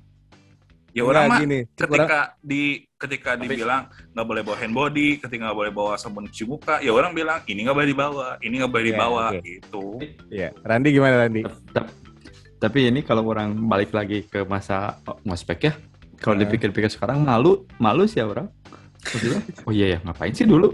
Ya 0.96 1.04
orang 1.04 1.28
mah 1.28 1.38
gini. 1.38 1.58
Orang, 1.60 1.76
ketika 1.76 2.18
di 2.40 2.62
ketika 2.96 3.30
dibilang 3.36 3.82
nggak 4.16 4.24
boleh 4.26 4.40
bawa 4.40 4.56
hand 4.56 4.72
body, 4.72 5.20
ketika 5.20 5.40
nggak 5.44 5.58
boleh 5.58 5.68
bawa 5.70 5.92
sabun 5.94 6.24
cuci 6.24 6.44
muka, 6.46 6.80
ya 6.80 6.88
orang 6.88 7.12
bilang 7.12 7.44
ini 7.44 7.60
nggak 7.62 7.76
boleh 7.76 7.88
dibawa, 7.88 8.26
ini 8.40 8.54
nggak 8.56 8.72
boleh 8.72 8.80
Ya, 8.82 8.90
dibawa 8.90 9.24
oke. 9.28 9.40
gitu. 9.44 9.84
ya. 10.32 10.48
Randi 10.64 10.88
gimana 10.90 11.14
Randi? 11.20 11.44
Tap- 11.70 11.92
Tapi 12.56 12.88
ini 12.88 13.04
kalau 13.04 13.20
orang 13.28 13.52
balik 13.68 13.92
lagi 13.92 14.24
ke 14.24 14.40
masa 14.42 14.96
ngospek 15.22 15.58
ya, 15.62 15.72
kalau 16.16 16.40
Nah. 16.40 16.48
dipikir-pikir 16.48 16.88
sekarang 16.88 17.20
malu, 17.20 17.68
malu 17.76 18.08
sih 18.08 18.16
ya 18.16 18.24
orang. 18.24 18.48
Maksudnya, 19.04 19.40
oh 19.62 19.70
iya 19.70 19.86
ya 19.92 19.98
ngapain 20.00 20.32
sih 20.32 20.48
dulu? 20.48 20.72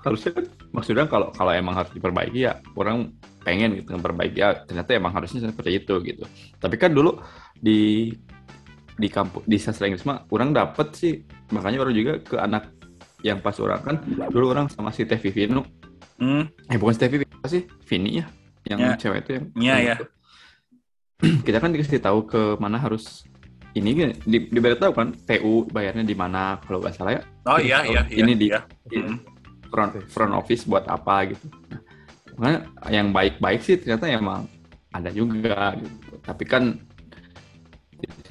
Harusnya 0.00 0.32
kan, 0.32 0.44
maksudnya 0.72 1.04
kalau 1.04 1.28
kalau 1.30 1.52
emang 1.52 1.76
harus 1.76 1.92
diperbaiki 1.92 2.40
ya 2.42 2.56
orang 2.72 3.12
pengen 3.44 3.76
gitu 3.76 3.92
memperbaiki 3.92 4.40
ya 4.40 4.64
ternyata 4.64 4.96
emang 4.96 5.12
harusnya 5.12 5.44
seperti 5.44 5.76
itu 5.76 5.94
gitu. 6.00 6.24
Tapi 6.56 6.74
kan 6.74 6.90
dulu 6.90 7.20
di 7.54 8.08
di 8.92 9.08
kampus 9.08 9.42
di 9.44 9.56
sastra 9.56 9.86
Inggris 9.86 10.04
mah 10.04 10.28
orang 10.28 10.52
dapet 10.52 10.88
sih 10.92 11.12
makanya 11.48 11.80
orang 11.80 11.94
juga 11.94 12.12
ke 12.18 12.36
anak 12.36 12.68
yang 13.22 13.38
pas 13.38 13.56
orang 13.56 13.80
kan 13.80 13.96
dulu 14.28 14.50
orang 14.50 14.66
sama 14.66 14.90
si 14.90 15.04
Teh 15.04 15.16
Vivino 15.16 15.64
Hmm, 16.16 16.46
eh 16.68 16.78
bukan 16.78 16.94
si 16.94 17.00
Teh 17.00 17.08
apa 17.10 17.48
sih 17.48 17.62
Vini 17.82 18.20
ya 18.20 18.26
yang 18.64 18.78
Ya. 18.78 18.94
cewek 18.94 19.18
itu 19.20 19.30
yang 19.32 19.46
Iya, 19.54 19.74
ya. 19.74 19.94
itu. 19.96 20.06
kita 21.46 21.58
kan 21.58 21.70
dikasih 21.70 21.98
tahu 21.98 22.26
ke 22.26 22.40
mana 22.56 22.78
harus 22.78 23.26
ini 23.72 23.90
kan 23.92 24.10
di, 24.22 24.46
diberitahu 24.46 24.92
kan 24.92 25.08
TU 25.18 25.66
bayarnya 25.66 26.04
di 26.04 26.12
mana 26.12 26.60
kalau 26.60 26.78
nggak 26.78 26.94
salah 26.94 27.16
ya 27.16 27.22
oh 27.44 27.56
Terus 27.56 27.64
iya 27.64 27.78
kalau 27.80 27.90
iya 27.90 28.02
iya. 28.04 28.18
ini 28.20 28.32
di- 28.36 28.50
iya. 28.50 28.60
di 28.84 28.96
Hmm. 29.00 29.18
front 29.66 29.92
front 30.06 30.32
office 30.32 30.62
buat 30.62 30.84
apa 30.84 31.32
gitu 31.32 31.46
nah, 31.66 31.80
makanya 32.36 32.58
yang 32.92 33.08
baik-baik 33.10 33.60
sih 33.60 33.76
ternyata 33.76 34.04
emang 34.06 34.46
ada 34.90 35.08
juga 35.08 35.72
gitu 35.74 35.90
tapi 36.20 36.44
kan 36.44 36.76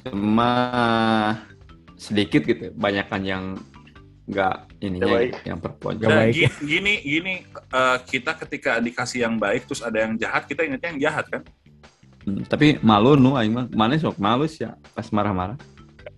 cuma 0.02 0.50
sedikit 1.94 2.42
gitu 2.42 2.74
banyak 2.74 3.06
kan 3.06 3.22
yang 3.22 3.44
nggak 4.24 4.56
ininya 4.78 4.98
Nggak 5.00 5.12
baik. 5.12 5.26
gitu, 5.28 5.40
yang 5.44 5.58
perempuan 5.58 5.94
Nggak 5.94 6.08
Dan 6.08 6.18
baik. 6.18 6.32
gi- 6.32 6.58
gini 6.64 6.94
gini 7.00 7.34
eh, 7.52 7.98
kita 8.02 8.32
ketika 8.36 8.72
dikasih 8.78 9.18
yang 9.20 9.34
baik 9.36 9.62
terus 9.64 9.82
ada 9.82 9.98
yang 10.00 10.14
jahat 10.14 10.42
kita 10.44 10.62
ingetnya 10.62 10.88
yang 10.90 11.02
jahat 11.02 11.26
kan 11.28 11.42
Hmm, 12.22 12.46
tapi 12.46 12.78
malu 12.78 13.18
nu 13.18 13.34
aing 13.34 13.50
mah 13.50 13.66
mana 13.68 13.98
sok 13.98 14.14
malu 14.14 14.46
sih 14.46 14.62
ya 14.62 14.78
pas 14.94 15.02
marah-marah 15.10 15.58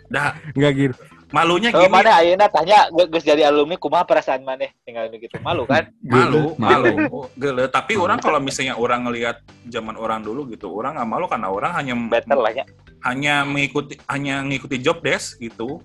dah 0.07 0.37
Enggak 0.53 0.73
gitu. 0.77 0.94
Malunya 1.35 1.68
Oh, 1.68 1.81
gini 1.81 1.90
mana 1.90 2.11
ayeuna 2.14 2.47
tanya 2.47 2.87
geus 3.09 3.23
jadi 3.23 3.42
alumni 3.44 3.75
kumaha 3.75 4.03
perasaan 4.03 4.40
maneh 4.40 4.70
tinggal 4.81 5.11
begitu. 5.11 5.35
Malu 5.40 5.66
kan? 5.66 5.90
malu 6.07 6.55
Malu. 6.55 7.27
gele 7.35 7.66
tapi 7.66 7.97
orang 7.97 8.16
kalau 8.16 8.38
misalnya 8.38 8.75
orang 8.75 9.03
ngelihat 9.03 9.42
zaman 9.66 9.97
orang 9.97 10.23
dulu 10.23 10.47
gitu 10.47 10.70
orang 10.70 10.94
nggak 10.94 11.09
malu 11.09 11.27
karena 11.27 11.49
orang 11.49 11.75
hanya 11.75 11.94
Better 11.99 12.38
lah 12.38 12.53
ya. 12.53 12.64
hanya 13.03 13.42
mengikuti 13.42 13.99
hanya 14.07 14.40
mengikuti 14.40 14.79
job 14.79 15.03
desk 15.03 15.37
gitu 15.38 15.83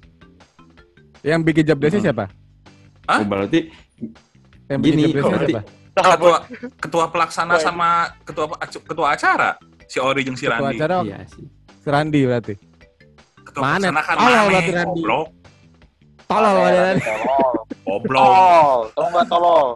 Yang 1.20 1.42
bikin 1.44 1.64
job 1.66 1.80
desk 1.80 1.96
Hmm. 1.96 2.06
siapa? 2.06 2.26
Hah? 3.04 3.20
Oh, 3.20 3.26
berarti 3.26 3.60
Yang 4.70 4.80
bikin 4.80 4.94
Gini, 4.94 5.04
job 5.04 5.14
desk 5.16 5.28
siapa? 5.50 5.62
ketua 6.00 6.38
ketua 6.80 7.06
pelaksana 7.08 7.56
sama 7.58 7.90
ketua 8.22 8.46
ketua 8.62 9.08
acara 9.12 9.58
si 9.84 10.00
Ori 10.00 10.22
jeung 10.22 10.38
si 10.38 10.46
Ketua 10.46 10.56
Randi 10.64 10.78
acara 10.78 10.96
iya 11.04 11.20
sih 11.26 11.44
si 11.76 11.88
Randi 11.90 12.20
berarti. 12.24 12.54
ketua 13.42 13.62
Mana? 13.66 13.90
pelaksana 13.90 14.02
kan 14.02 14.16
Oh, 14.16 14.46
berarti 14.48 14.72
Randi. 14.72 14.88
goblok 14.96 15.28
Tolol 16.30 16.58
ada 16.62 16.80
Randi. 16.94 17.02
Tolol. 17.02 17.54
goblok 17.82 18.22
Tolol. 18.22 18.80
Tolong 18.94 19.12
nggak 19.18 19.28
tolol. 19.28 19.68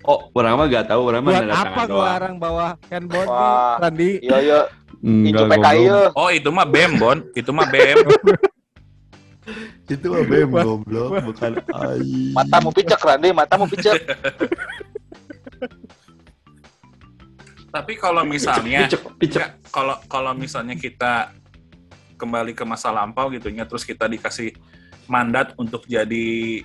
Oh, 0.00 0.18
orang 0.32 0.56
mah 0.56 0.66
gak 0.72 0.88
tahu, 0.88 1.12
orang 1.12 1.20
mah 1.22 1.32
nanda 1.44 1.54
apa 1.60 1.82
gua 1.84 2.08
orang 2.16 2.34
bawa 2.40 2.66
handbody, 2.88 3.28
Wah. 3.28 3.76
Randi? 3.84 4.10
Iya 4.24 4.38
iya, 4.40 4.60
Enggak, 5.00 5.48
PKI. 5.48 5.84
Oh 6.16 6.28
itu 6.32 6.48
mah 6.48 6.66
BEM 6.68 6.92
Bon, 6.96 7.18
itu 7.36 7.50
mah 7.52 7.68
BEM. 7.68 7.96
Itu 9.90 10.06
mah 10.12 10.22
bem 10.22 10.50
goblok, 10.54 11.10
bukan 11.26 11.58
ai. 11.74 12.30
Matamu 12.30 12.70
picek 12.70 13.00
Randy, 13.02 13.34
matamu 13.34 13.66
picek. 13.66 13.98
Tapi 17.70 17.92
kalau 17.98 18.22
misalnya 18.22 18.86
kalau 19.74 19.98
kalau 20.06 20.32
misalnya 20.34 20.78
kita 20.78 21.34
kembali 22.14 22.54
ke 22.54 22.62
masa 22.62 22.94
lampau 22.94 23.30
gitu 23.34 23.50
ya, 23.50 23.66
terus 23.66 23.82
kita 23.82 24.06
dikasih 24.06 24.54
mandat 25.10 25.58
untuk 25.58 25.82
jadi 25.90 26.62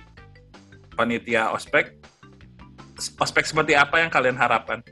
panitia 0.94 1.50
ospek, 1.50 1.98
ospek 3.18 3.44
seperti 3.44 3.74
apa 3.74 3.98
yang 3.98 4.08
kalian 4.08 4.38
harapkan? 4.38 4.86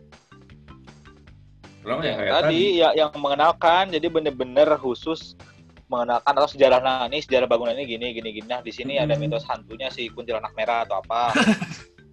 Orang 1.87 2.03
yang 2.03 2.19
kayak 2.19 2.33
Tadi 2.43 2.63
ya 2.83 2.89
yang 2.99 3.15
mengenalkan, 3.15 3.95
jadi 3.95 4.11
bener-bener 4.11 4.67
khusus 4.83 5.39
mengenalkan 5.87 6.33
atau 6.35 6.49
sejarah 6.49 6.81
nah 6.81 7.07
ini 7.07 7.21
sejarah 7.23 7.47
bangunan 7.47 7.77
ini 7.77 7.87
gini 7.87 8.07
gini 8.17 8.29
gini. 8.35 8.49
Nah 8.49 8.65
di 8.65 8.73
sini 8.75 8.99
ada 8.99 9.15
mitos 9.15 9.47
hantunya 9.47 9.93
si 9.93 10.11
kuntilanak 10.11 10.51
merah 10.59 10.83
atau 10.83 10.99
apa. 10.99 11.31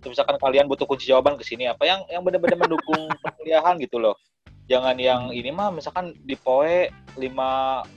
Terus 0.03 0.17
misalkan 0.17 0.37
kalian 0.37 0.67
butuh 0.67 0.85
kunci 0.85 1.07
jawaban 1.07 1.39
ke 1.39 1.43
sini 1.47 1.65
apa 1.71 1.87
yang 1.87 2.03
yang 2.11 2.21
benar-benar 2.21 2.59
mendukung 2.59 3.09
perkuliahan 3.23 3.79
gitu 3.79 3.97
loh. 3.97 4.19
Jangan 4.67 4.95
yang 4.99 5.31
ini 5.33 5.49
mah 5.49 5.71
misalkan 5.71 6.13
di 6.23 6.35
poe 6.35 6.91
5 7.15 7.21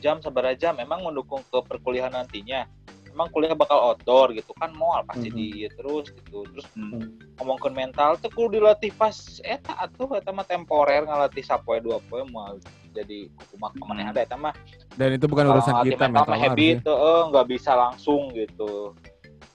jam 0.03 0.19
sabar 0.23 0.55
jam 0.55 0.79
memang 0.79 1.03
mendukung 1.03 1.43
ke 1.43 1.59
perkuliahan 1.67 2.15
nantinya. 2.15 2.65
Emang 3.15 3.31
kuliah 3.31 3.55
bakal 3.55 3.79
outdoor 3.81 4.35
gitu 4.35 4.51
kan 4.53 4.75
mau 4.75 4.99
pasti 5.05 5.31
Mhm. 5.31 5.37
di 5.37 5.45
ieu 5.57 5.71
terus 5.71 6.11
gitu. 6.11 6.43
Terus 6.45 6.67
Hmm. 6.75 7.15
ngomongkeun 7.35 7.71
mental 7.73 8.19
tuh 8.19 8.27
kudu 8.29 8.59
dilatih 8.59 8.91
pas 8.93 9.15
eta 9.41 9.71
atuh 9.77 10.11
eta 10.13 10.29
mah 10.29 10.43
temporer 10.43 11.03
ngalatih 11.03 11.41
sapoe 11.41 11.79
dua 11.79 12.03
poe 12.03 12.27
moal 12.27 12.59
jadi 12.91 13.27
kumaha 13.49 13.71
ke 13.71 13.85
mana 13.85 14.11
ada 14.11 14.21
eta 14.21 14.35
mah 14.35 14.55
Dan 14.93 15.15
itu 15.15 15.27
bukan 15.27 15.43
kalau 15.45 15.55
urusan 15.57 15.75
kita 15.85 16.05
mental 16.05 16.23
mental 16.25 16.35
habit 16.37 16.59
harusnya. 16.77 16.85
tuh 16.85 16.99
nggak 17.29 17.47
bisa 17.49 17.73
langsung 17.73 18.21
gitu 18.31 18.73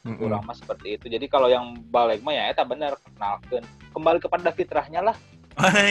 kurang 0.10 0.42
mah 0.42 0.52
seperti 0.54 0.96
itu 0.96 1.06
jadi 1.08 1.26
kalau 1.28 1.48
yang 1.48 1.72
balik 1.86 2.20
mah 2.20 2.32
ya 2.32 2.50
eta 2.50 2.64
bener 2.64 2.96
kenalkeun 3.06 3.62
kembali 3.90 4.18
kepada 4.18 4.50
fitrahnya 4.50 5.02
lah 5.04 5.16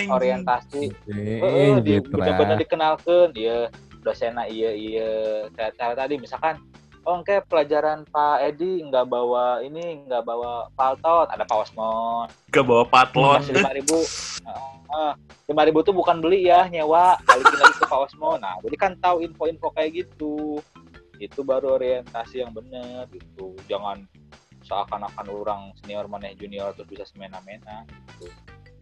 orientasi 0.09 0.93
Eh, 1.07 1.39
Heeh, 1.39 1.73
di, 1.81 1.97
gitu 1.97 2.13
bener-bener 2.15 2.57
lah. 2.57 2.59
dikenalkan 2.59 3.29
iya 3.35 3.69
dosennya 3.99 4.45
iya 4.47 4.71
iya 4.73 5.11
kayak 5.51 5.73
tadi 5.95 6.15
misalkan 6.17 6.57
oh 7.09 7.25
kayak 7.25 7.49
pelajaran 7.49 8.05
Pak 8.13 8.45
Edi 8.45 8.85
nggak 8.85 9.09
bawa 9.09 9.65
ini 9.65 10.05
nggak 10.05 10.29
bawa 10.29 10.69
paltot 10.77 11.25
ada 11.33 11.49
Pak 11.49 11.65
Osmon 11.65 12.29
ke 12.53 12.61
bawah 12.61 12.85
patlon. 12.85 13.41
lima 13.49 13.73
ribu 13.73 13.97
lima 15.49 15.63
ribu 15.65 15.81
tuh 15.81 15.97
bukan 15.97 16.21
beli 16.21 16.53
ya 16.53 16.69
nyewa 16.69 17.17
balikin 17.25 17.57
lagi 17.57 17.77
ke 17.81 17.87
Pak 17.89 18.01
Osmo 18.13 18.37
nah 18.37 18.61
jadi 18.61 18.77
kan 18.77 18.93
tahu 19.01 19.25
info-info 19.25 19.73
kayak 19.73 20.05
gitu 20.05 20.61
itu 21.17 21.41
baru 21.41 21.81
orientasi 21.81 22.45
yang 22.45 22.53
bener 22.53 23.09
gitu 23.09 23.57
jangan 23.67 24.05
seakan-akan 24.69 25.27
orang 25.33 25.61
senior 25.81 26.05
mana 26.05 26.29
junior 26.37 26.77
terus 26.77 26.93
bisa 26.93 27.05
semena-mena 27.09 27.89
gitu. 27.89 28.29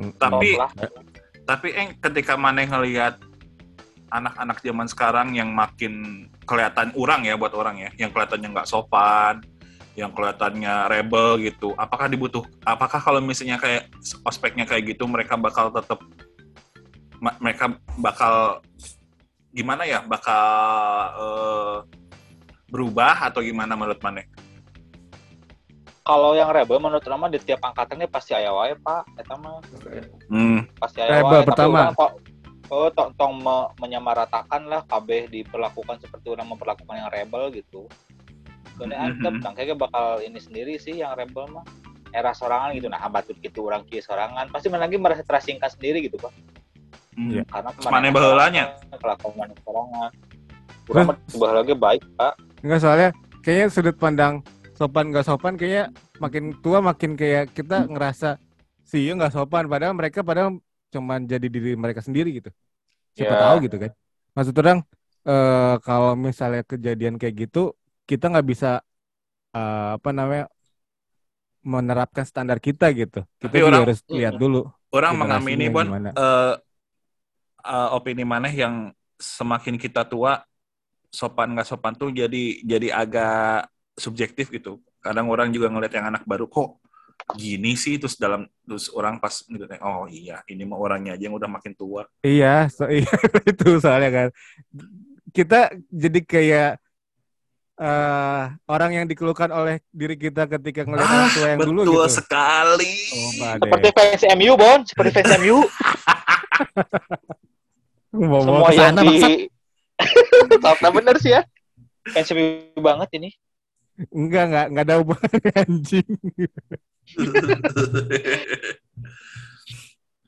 Mm-mm. 0.02 0.18
Tapi- 0.18 0.58
lah. 0.58 0.72
Tapi 1.46 1.68
eng 1.78 1.94
ketika 2.02 2.34
mana 2.34 2.66
ngelihat 2.66 3.22
anak-anak 4.10 4.62
zaman 4.62 4.86
sekarang 4.86 5.34
yang 5.34 5.50
makin 5.50 6.26
kelihatan 6.46 6.94
orang 6.94 7.26
ya 7.26 7.34
buat 7.34 7.52
orang 7.54 7.82
ya, 7.82 7.90
yang 7.98 8.14
kelihatannya 8.14 8.48
nggak 8.54 8.68
sopan, 8.70 9.42
yang 9.98 10.14
kelihatannya 10.14 10.86
rebel 10.90 11.40
gitu. 11.42 11.74
Apakah 11.74 12.06
dibutuh? 12.06 12.46
Apakah 12.62 13.02
kalau 13.02 13.18
misalnya 13.18 13.58
kayak 13.58 13.90
ospeknya 14.22 14.68
kayak 14.68 14.94
gitu, 14.94 15.08
mereka 15.10 15.34
bakal 15.34 15.74
tetap 15.74 15.98
mereka 17.40 17.74
bakal 17.98 18.60
gimana 19.50 19.82
ya? 19.88 20.04
Bakal 20.04 20.46
eh, 21.16 21.76
berubah 22.70 23.26
atau 23.30 23.40
gimana 23.42 23.74
menurut 23.74 23.98
mana? 24.02 24.22
kalau 26.06 26.38
yang 26.38 26.54
rebel 26.54 26.78
menurut 26.78 27.02
nama 27.02 27.26
di 27.26 27.42
tiap 27.42 27.58
angkatannya 27.66 28.06
pasti 28.06 28.30
aya 28.30 28.54
wae 28.54 28.78
pak 28.78 29.02
eta 29.18 29.34
mah 29.34 29.58
Hmm. 30.30 30.62
pasti 30.78 31.02
aya 31.02 31.18
Rebel 31.18 31.42
Tapi 31.42 31.48
pertama. 31.50 31.78
urang 31.82 31.94
kok 31.98 32.12
oh 32.70 32.88
tong, 32.90 33.10
tong 33.14 33.38
me- 33.40 33.70
menyamaratakan 33.78 34.66
lah 34.66 34.82
KB 34.86 35.30
diperlakukan 35.30 36.02
seperti 36.02 36.26
orang 36.32 36.50
memperlakukan 36.50 36.94
yang 36.96 37.10
rebel 37.10 37.50
gitu. 37.54 37.86
Soalnya 38.76 38.98
Mhm. 39.00 39.06
antep 39.20 39.34
mm 39.40 39.52
kayaknya 39.56 39.76
bakal 39.76 40.06
ini 40.20 40.38
sendiri 40.38 40.74
sih 40.76 41.00
yang 41.00 41.16
rebel 41.16 41.48
mah. 41.48 41.64
Era 42.14 42.32
sorangan 42.32 42.72
gitu. 42.72 42.88
Nah 42.88 43.02
batut 43.12 43.36
gitu 43.40 43.68
orang 43.68 43.84
kia 43.88 44.00
sorangan. 44.00 44.48
Pasti 44.48 44.72
mana 44.72 44.88
lagi 44.88 44.96
merasa 44.96 45.20
terasingkan 45.20 45.68
sendiri 45.68 46.04
gitu 46.06 46.16
pak. 46.16 46.32
Hmm. 47.16 47.32
Iya. 47.32 47.42
karena 47.48 47.72
mana 47.88 48.12
baheulanya? 48.12 48.64
kelakuan 49.00 49.48
sorangan. 49.64 50.10
Kurang 50.86 51.06
baheula 51.32 51.60
lagi 51.64 51.74
baik 51.74 52.02
pak. 52.20 52.34
Enggak 52.60 52.80
soalnya 52.84 53.08
kayaknya 53.40 53.66
sudut 53.72 53.96
pandang 53.96 54.44
sopan 54.76 55.08
nggak 55.08 55.24
sopan 55.24 55.56
kayaknya 55.56 55.88
makin 56.20 56.52
tua 56.60 56.84
makin 56.84 57.16
kayak 57.16 57.56
kita 57.56 57.88
ngerasa 57.88 58.36
sih 58.84 59.08
nggak 59.12 59.32
sopan. 59.32 59.68
Padahal 59.68 59.96
mereka 59.96 60.20
padahal 60.20 60.60
cuman 60.96 61.28
jadi 61.28 61.46
diri 61.52 61.76
mereka 61.76 62.00
sendiri 62.00 62.40
gitu. 62.40 62.48
Siapa 63.12 63.34
Ya. 63.36 63.40
tahu 63.44 63.56
gitu 63.68 63.76
kan. 63.76 63.92
Maksud 64.32 64.54
orang 64.56 64.78
eh, 65.26 65.74
kalau 65.84 66.12
misalnya 66.16 66.62
kejadian 66.64 67.20
kayak 67.20 67.48
gitu 67.48 67.76
kita 68.08 68.32
nggak 68.32 68.46
bisa 68.46 68.80
eh, 69.52 69.88
apa 70.00 70.10
namanya 70.10 70.46
menerapkan 71.66 72.22
standar 72.22 72.62
kita 72.62 72.88
gitu. 72.94 73.26
Kita 73.42 73.50
Tapi 73.50 73.58
juga 73.58 73.68
orang- 73.68 73.84
harus 73.90 73.98
lihat 74.06 74.34
dulu. 74.38 74.62
Orang 74.94 75.18
mengamini 75.18 75.66
bon 75.66 75.86
gimana. 75.90 76.10
eh, 76.14 76.54
eh, 77.66 77.88
opini 77.92 78.22
mana 78.22 78.48
yang 78.48 78.94
semakin 79.18 79.74
kita 79.76 80.06
tua 80.06 80.44
sopan 81.10 81.56
nggak 81.56 81.66
sopan 81.66 81.96
tuh 81.96 82.12
jadi 82.12 82.62
jadi 82.62 82.88
agak 82.94 83.66
subjektif 83.98 84.52
gitu. 84.52 84.78
Kadang 85.02 85.26
orang 85.26 85.50
juga 85.50 85.70
ngeliat 85.70 85.90
yang 85.90 86.06
anak 86.06 86.22
baru 86.22 86.46
kok 86.46 86.78
gini 87.34 87.74
sih 87.74 87.98
terus 87.98 88.14
dalam 88.14 88.46
terus 88.62 88.86
orang 88.94 89.18
pas 89.18 89.42
oh 89.82 90.06
iya 90.06 90.40
ini 90.46 90.62
mah 90.62 90.78
orangnya 90.78 91.18
aja 91.18 91.26
yang 91.26 91.34
udah 91.34 91.50
makin 91.50 91.74
tua. 91.74 92.06
Iya, 92.22 92.70
so, 92.70 92.86
iya 92.92 93.10
itu 93.42 93.82
soalnya 93.82 94.10
kan. 94.14 94.28
Kita 95.34 95.74
jadi 95.90 96.20
kayak 96.22 96.70
eh 97.76 98.44
orang 98.72 98.90
yang 98.96 99.04
dikeluhkan 99.04 99.52
oleh 99.52 99.84
diri 99.92 100.16
kita 100.16 100.48
ketika 100.48 100.88
ngelihat 100.88 101.12
orang 101.12 101.28
tua 101.36 101.46
yang 101.52 101.60
dulu 101.60 101.80
Ah, 101.80 101.84
betul 101.84 102.06
gitu. 102.08 102.16
sekali. 102.16 102.92
Oh, 103.12 103.30
seperti 103.60 103.88
fans 103.92 104.22
MU 104.32 104.52
bon 104.56 104.78
seperti 104.88 105.10
fans 105.12 105.32
MU 105.44 105.58
semua 108.16 108.70
yang 108.72 108.96
di 108.96 109.44
Topnya 110.56 110.90
bener 110.96 111.16
sih 111.20 111.36
ya 111.36 111.42
fans 112.16 112.28
MU 112.32 112.80
banget 112.80 113.08
ini 113.20 113.28
Enggak, 114.08 114.42
enggak, 114.46 114.66
enggak 114.68 114.84
ada 114.84 114.94
hubungannya 115.00 115.52
anjing. 115.56 116.08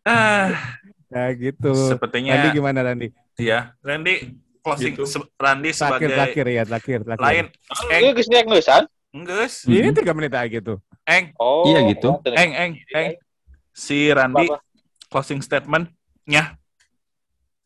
ah, 0.04 0.48
Ya 1.09 1.24
gitu. 1.35 1.72
sepertinya 1.88 2.33
Randy 2.35 2.48
gimana 2.52 2.81
Randy? 2.83 3.09
ya. 3.37 3.72
Randy 3.81 4.37
closing 4.61 4.92
Gitu. 4.92 5.04
se- 5.04 5.31
Randy 5.35 5.70
sebagai 5.72 6.09
terakhir 6.09 6.46
ya, 6.46 6.62
terakhir, 6.64 6.98
terakhir. 7.02 7.24
lain 7.24 7.44
ini 7.88 7.92
eng 7.94 8.12
geus 8.12 8.28
diagnosan 8.28 8.83
enggeus 9.09 9.54
Ini 9.64 9.88
tiga 9.90 10.12
menit 10.12 10.33
aja 10.33 10.44
gitu. 10.44 10.76
eng 11.04 11.33
oh 11.37 11.64
Iya 11.64 11.81
gitu. 11.88 12.20
eng 12.28 12.52
eng 12.52 12.72
eng 12.92 13.11
si 13.72 14.12
Randy 14.12 14.44
Apa? 14.44 14.61
closing 15.09 15.40
statement-nya 15.40 16.57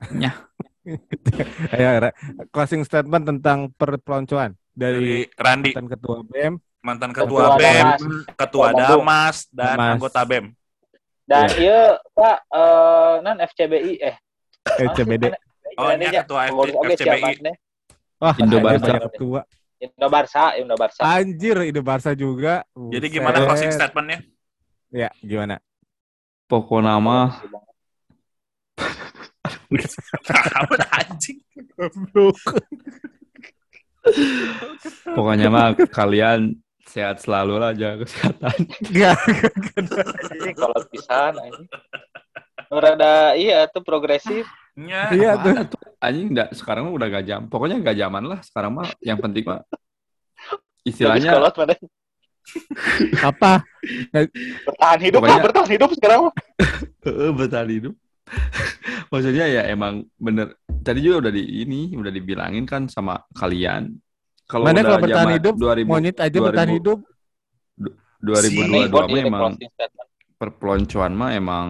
Ayo, 1.74 1.88
Ra- 2.00 2.14
closing 2.50 2.82
statement 2.82 3.22
tentang 3.24 3.70
perpeloncoan 3.72 4.54
dari 4.72 4.98
dari 4.98 5.36
Randy 5.36 5.70
mantan 5.70 5.88
ketua 5.88 6.16
BEM, 6.24 6.52
mantan 6.80 7.10
Ketua 7.12 7.24
ketua 7.24 7.46
BEM, 7.54 7.86
Damas. 7.86 8.00
ketua 8.34 8.66
Ketua. 8.68 8.80
Damas 8.82 9.36
dan 9.48 9.76
Damas. 9.76 9.92
anggota 9.94 10.20
BEM. 10.24 10.46
dan 11.22 11.48
iya 11.54 11.82
pak 12.12 12.36
eh 12.50 13.14
non 13.22 13.38
FCBI 13.38 13.92
eh 13.96 14.16
LCBD. 14.82 15.24
Oh, 15.74 15.88
ini 15.88 16.06
ketua 16.08 16.40
Pengurus 16.46 16.74
oke 16.74 16.92
FCBI. 16.92 17.00
siapa 17.00 17.28
nih 17.40 17.56
Wah, 18.18 18.34
Indo 18.36 18.58
Barca. 18.58 18.94
ketua. 19.08 19.40
Indo 19.78 20.06
Barca 20.06 20.44
Indo 20.54 20.74
Barca 20.76 21.02
Anjir, 21.02 21.56
ide 21.62 21.80
Barca 21.80 22.10
juga. 22.12 22.62
Jadi 22.72 23.06
gimana 23.08 23.42
closing 23.42 23.70
statement-nya? 23.70 24.18
Ya, 24.88 25.10
gimana? 25.18 25.58
Pokoknya 26.46 27.02
mah 27.02 27.42
Apa 30.52 30.74
anjing? 31.00 31.38
pokoknya 35.16 35.48
mah 35.48 35.74
kalian 35.90 36.58
sehat 36.92 37.24
selalu 37.24 37.56
lah 37.56 37.72
jaga 37.72 38.04
kesehatan. 38.04 38.56
Enggak. 38.90 39.16
Anjing, 40.28 40.56
kalau 40.56 40.78
pisan 40.92 41.32
anjing. 41.40 41.68
Rada 42.68 43.32
iya 43.36 43.64
tuh 43.68 43.80
progresif. 43.80 44.44
Iya 44.76 45.40
tuh. 45.40 45.80
Anjing 46.02 46.36
enggak 46.36 46.52
sekarang 46.52 46.92
udah 46.92 47.08
gak 47.08 47.24
jam. 47.24 47.48
Pokoknya 47.48 47.80
gak 47.80 47.96
zaman 47.96 48.24
lah 48.28 48.38
sekarang 48.44 48.72
mah 48.76 48.88
yang 49.00 49.16
penting 49.16 49.44
mah 49.48 49.64
istilahnya 50.84 51.38
kolot? 51.38 51.54
Apa? 53.30 53.62
Bertahan 54.66 55.00
hidup 55.00 55.22
lah, 55.22 55.38
bertahan 55.38 55.70
hidup 55.70 55.90
sekarang. 55.96 56.20
bertahan 57.38 57.70
hidup. 57.70 57.94
Maksudnya 59.12 59.44
ya 59.44 59.62
emang 59.68 60.08
bener. 60.16 60.56
Tadi 60.82 60.98
juga 61.04 61.28
udah 61.28 61.32
di 61.36 61.42
ini 61.62 61.92
udah 61.92 62.12
dibilangin 62.12 62.64
kan 62.64 62.88
sama 62.88 63.20
kalian. 63.36 63.92
Kalau 64.48 64.64
Mana 64.66 64.80
udah 64.80 64.88
kalau 64.88 65.00
bertahan 65.04 65.28
zaman 65.28 65.36
hidup, 65.36 65.54
2000, 65.60 65.88
Monyet 65.88 66.16
aja 66.18 66.38
bertahan 66.40 66.70
2000 66.70 66.76
hidup. 66.80 66.98
2022 68.24 68.88
Ibu 68.88 68.98
mah 69.04 69.08
di 69.12 69.16
emang 69.28 69.44
perpeloncoan 70.40 71.12
mah 71.12 71.30
emang 71.36 71.66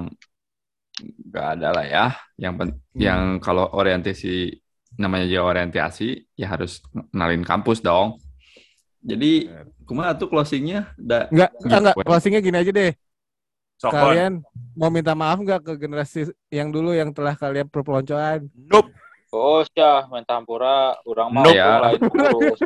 nggak 1.03 1.47
ada 1.59 1.69
lah 1.75 1.85
ya. 1.87 2.05
Yang 2.39 2.55
pen- 2.59 2.79
yang 2.95 3.21
kalau 3.43 3.65
orientasi 3.75 4.55
namanya 5.01 5.27
juga 5.27 5.43
orientasi 5.57 6.09
ya 6.37 6.47
harus 6.53 6.79
kenalin 7.11 7.43
kampus 7.43 7.81
dong. 7.83 8.21
Jadi 9.03 9.51
kumaha 9.83 10.15
tuh 10.15 10.31
closingnya? 10.31 10.95
Da, 10.95 11.27
Enggak, 11.33 11.51
Gitu, 11.59 11.75
enggak. 11.75 11.95
Closingnya 12.07 12.41
gini 12.45 12.57
aja 12.63 12.71
deh. 12.71 12.91
Sokon. 13.83 13.99
Kalian 13.99 14.33
mau 14.79 14.95
minta 14.95 15.11
maaf 15.19 15.43
nggak 15.43 15.61
ke 15.67 15.73
generasi 15.75 16.31
yang 16.55 16.71
dulu 16.71 16.95
yang 16.95 17.11
telah 17.11 17.35
kalian 17.35 17.67
perpeloncoan? 17.67 18.47
Nope. 18.55 18.95
Oh, 19.33 19.65
ya, 19.73 20.05
minta 20.13 20.37
hampura, 20.37 21.01
urang 21.09 21.33
mah 21.33 21.43
Nope. 21.49 21.57
ya. 21.57 21.81
lain 21.81 21.99
pengurus. 22.05 22.61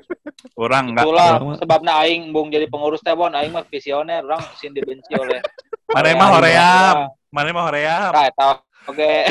Orang 0.58 0.84
enggak. 0.92 1.04
Itulah 1.06 1.30
Orang 1.38 1.56
sebabna 1.62 1.92
aing 2.04 2.34
bung 2.34 2.50
jadi 2.50 2.66
pengurus 2.66 3.00
teh 3.00 3.14
bon 3.14 3.32
aing 3.32 3.54
mah 3.54 3.64
visioner, 3.64 4.20
urang 4.26 4.42
sin 4.60 4.74
dibenci 4.74 5.14
oleh 5.16 5.40
Mana 5.94 6.02
oleh 6.02 6.12
mah 6.18 6.28
hoream. 6.36 6.96
Mana 7.30 7.48
mah 7.54 7.64
hoream. 7.70 8.10
Nah, 8.12 8.28
tahu. 8.34 8.52
Oke, 8.86 9.26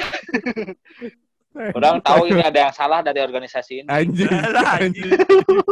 orang 1.79 2.03
tahu 2.03 2.27
ini 2.27 2.43
ada 2.43 2.59
yang 2.67 2.73
salah 2.75 2.99
dari 2.99 3.23
organisasi 3.23 3.83
ini. 3.83 3.87
Anjing. 3.87 4.27
Alah, 4.27 4.83
anjing. 4.83 5.11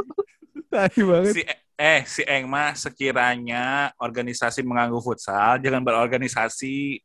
Tai 0.71 0.99
banget. 1.03 1.33
Si 1.35 1.41
eh 1.83 2.07
si 2.07 2.23
Eng 2.23 2.47
mah 2.47 2.71
sekiranya 2.79 3.91
organisasi 3.99 4.63
mengganggu 4.63 5.03
futsal, 5.03 5.59
jangan 5.59 5.83
berorganisasi. 5.83 7.03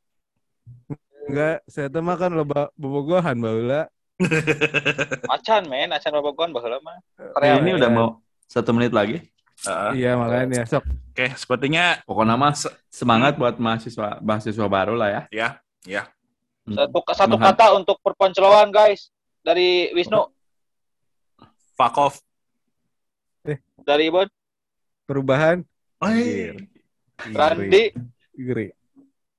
Enggak, 1.26 1.66
saya 1.66 1.90
tuh 1.90 1.98
mah 1.98 2.14
kan 2.14 2.30
loba 2.30 2.70
bobogohan 2.78 3.34
baheula. 3.34 3.90
Acan 5.34 5.66
men, 5.66 5.90
acan 5.90 6.14
babagoan 6.14 6.54
baheula 6.54 6.78
mah. 6.78 6.98
Eh, 7.42 7.58
ini 7.58 7.74
udah 7.74 7.90
mau 7.90 8.08
satu 8.46 8.70
menit 8.70 8.94
lagi. 8.94 9.18
Heeh. 9.66 9.90
Iya, 10.06 10.14
makanya 10.14 10.62
sok. 10.62 10.86
Oke, 10.86 11.34
sepertinya 11.34 11.98
Pokoknya 12.06 12.38
mah 12.38 12.54
se- 12.54 12.70
semangat 12.86 13.34
buat 13.34 13.58
mahasiswa 13.58 14.22
mahasiswa 14.22 14.66
baru 14.70 14.94
lah 14.94 15.10
ya. 15.10 15.22
ya, 15.34 15.48
ya. 15.82 16.02
Satu 16.70 17.02
satu 17.10 17.34
kata 17.34 17.74
untuk 17.74 17.98
perponceloan 17.98 18.70
guys 18.70 19.10
dari 19.42 19.90
Wisnu, 19.90 20.30
Fuck 21.74 21.98
off. 21.98 22.14
dari 23.82 24.12
Ibon, 24.12 24.28
Perubahan. 25.08 25.64
Randi, 27.32 27.96
Giri. 28.36 28.68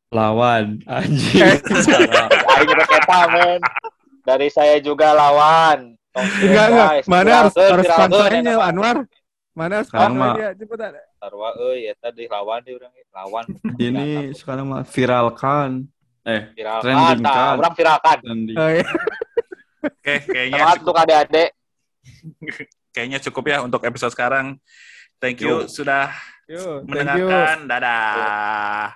Lawan 0.10 0.82
anjing. 0.90 1.62
aing 2.58 2.66
juga 2.66 2.86
keta 2.90 3.22
men. 3.30 3.62
Dari 4.26 4.50
saya 4.50 4.82
juga 4.82 5.14
lawan. 5.14 5.94
Enggak, 6.18 6.66
enggak. 6.74 6.92
Mana 7.06 7.30
harus 7.46 7.54
harus 7.54 7.86
mah. 7.86 8.66
Anwar? 8.66 8.98
Mana 9.54 9.86
Sekarang 9.86 10.18
mah-? 10.18 10.58
Cepetan. 10.58 10.98
Sarwa 11.20 11.52
euy 11.62 11.86
eta 11.86 12.10
di 12.10 12.26
lawan 12.26 12.66
di 12.66 12.72
urang 12.74 12.94
lawan. 13.14 13.46
Ini 13.78 14.34
sekarang 14.34 14.66
mah 14.74 14.82
viralkan. 14.90 15.86
Eh, 16.26 16.42
Viralkan, 16.58 16.84
trending 16.84 17.22
nah, 17.24 17.34
kan. 17.34 17.56
orang 17.58 17.74
viralkan. 17.74 18.18
Oh, 18.54 18.70
iya. 18.70 18.86
Oke, 19.80 20.16
kayaknya 20.30 20.62
cukup, 20.62 20.80
untuk 20.84 20.96
adik-adik. 21.00 21.50
kayaknya 22.94 23.20
cukup 23.24 23.44
ya 23.48 23.58
untuk 23.64 23.82
episode 23.88 24.14
sekarang. 24.14 24.60
Thank 25.20 25.44
you 25.44 25.64
Yo. 25.64 25.68
sudah 25.68 26.16
Yo, 26.48 26.82
thank 26.82 26.96
you. 27.20 27.28
mendengarkan. 27.28 27.68
Dadah. 27.68 28.96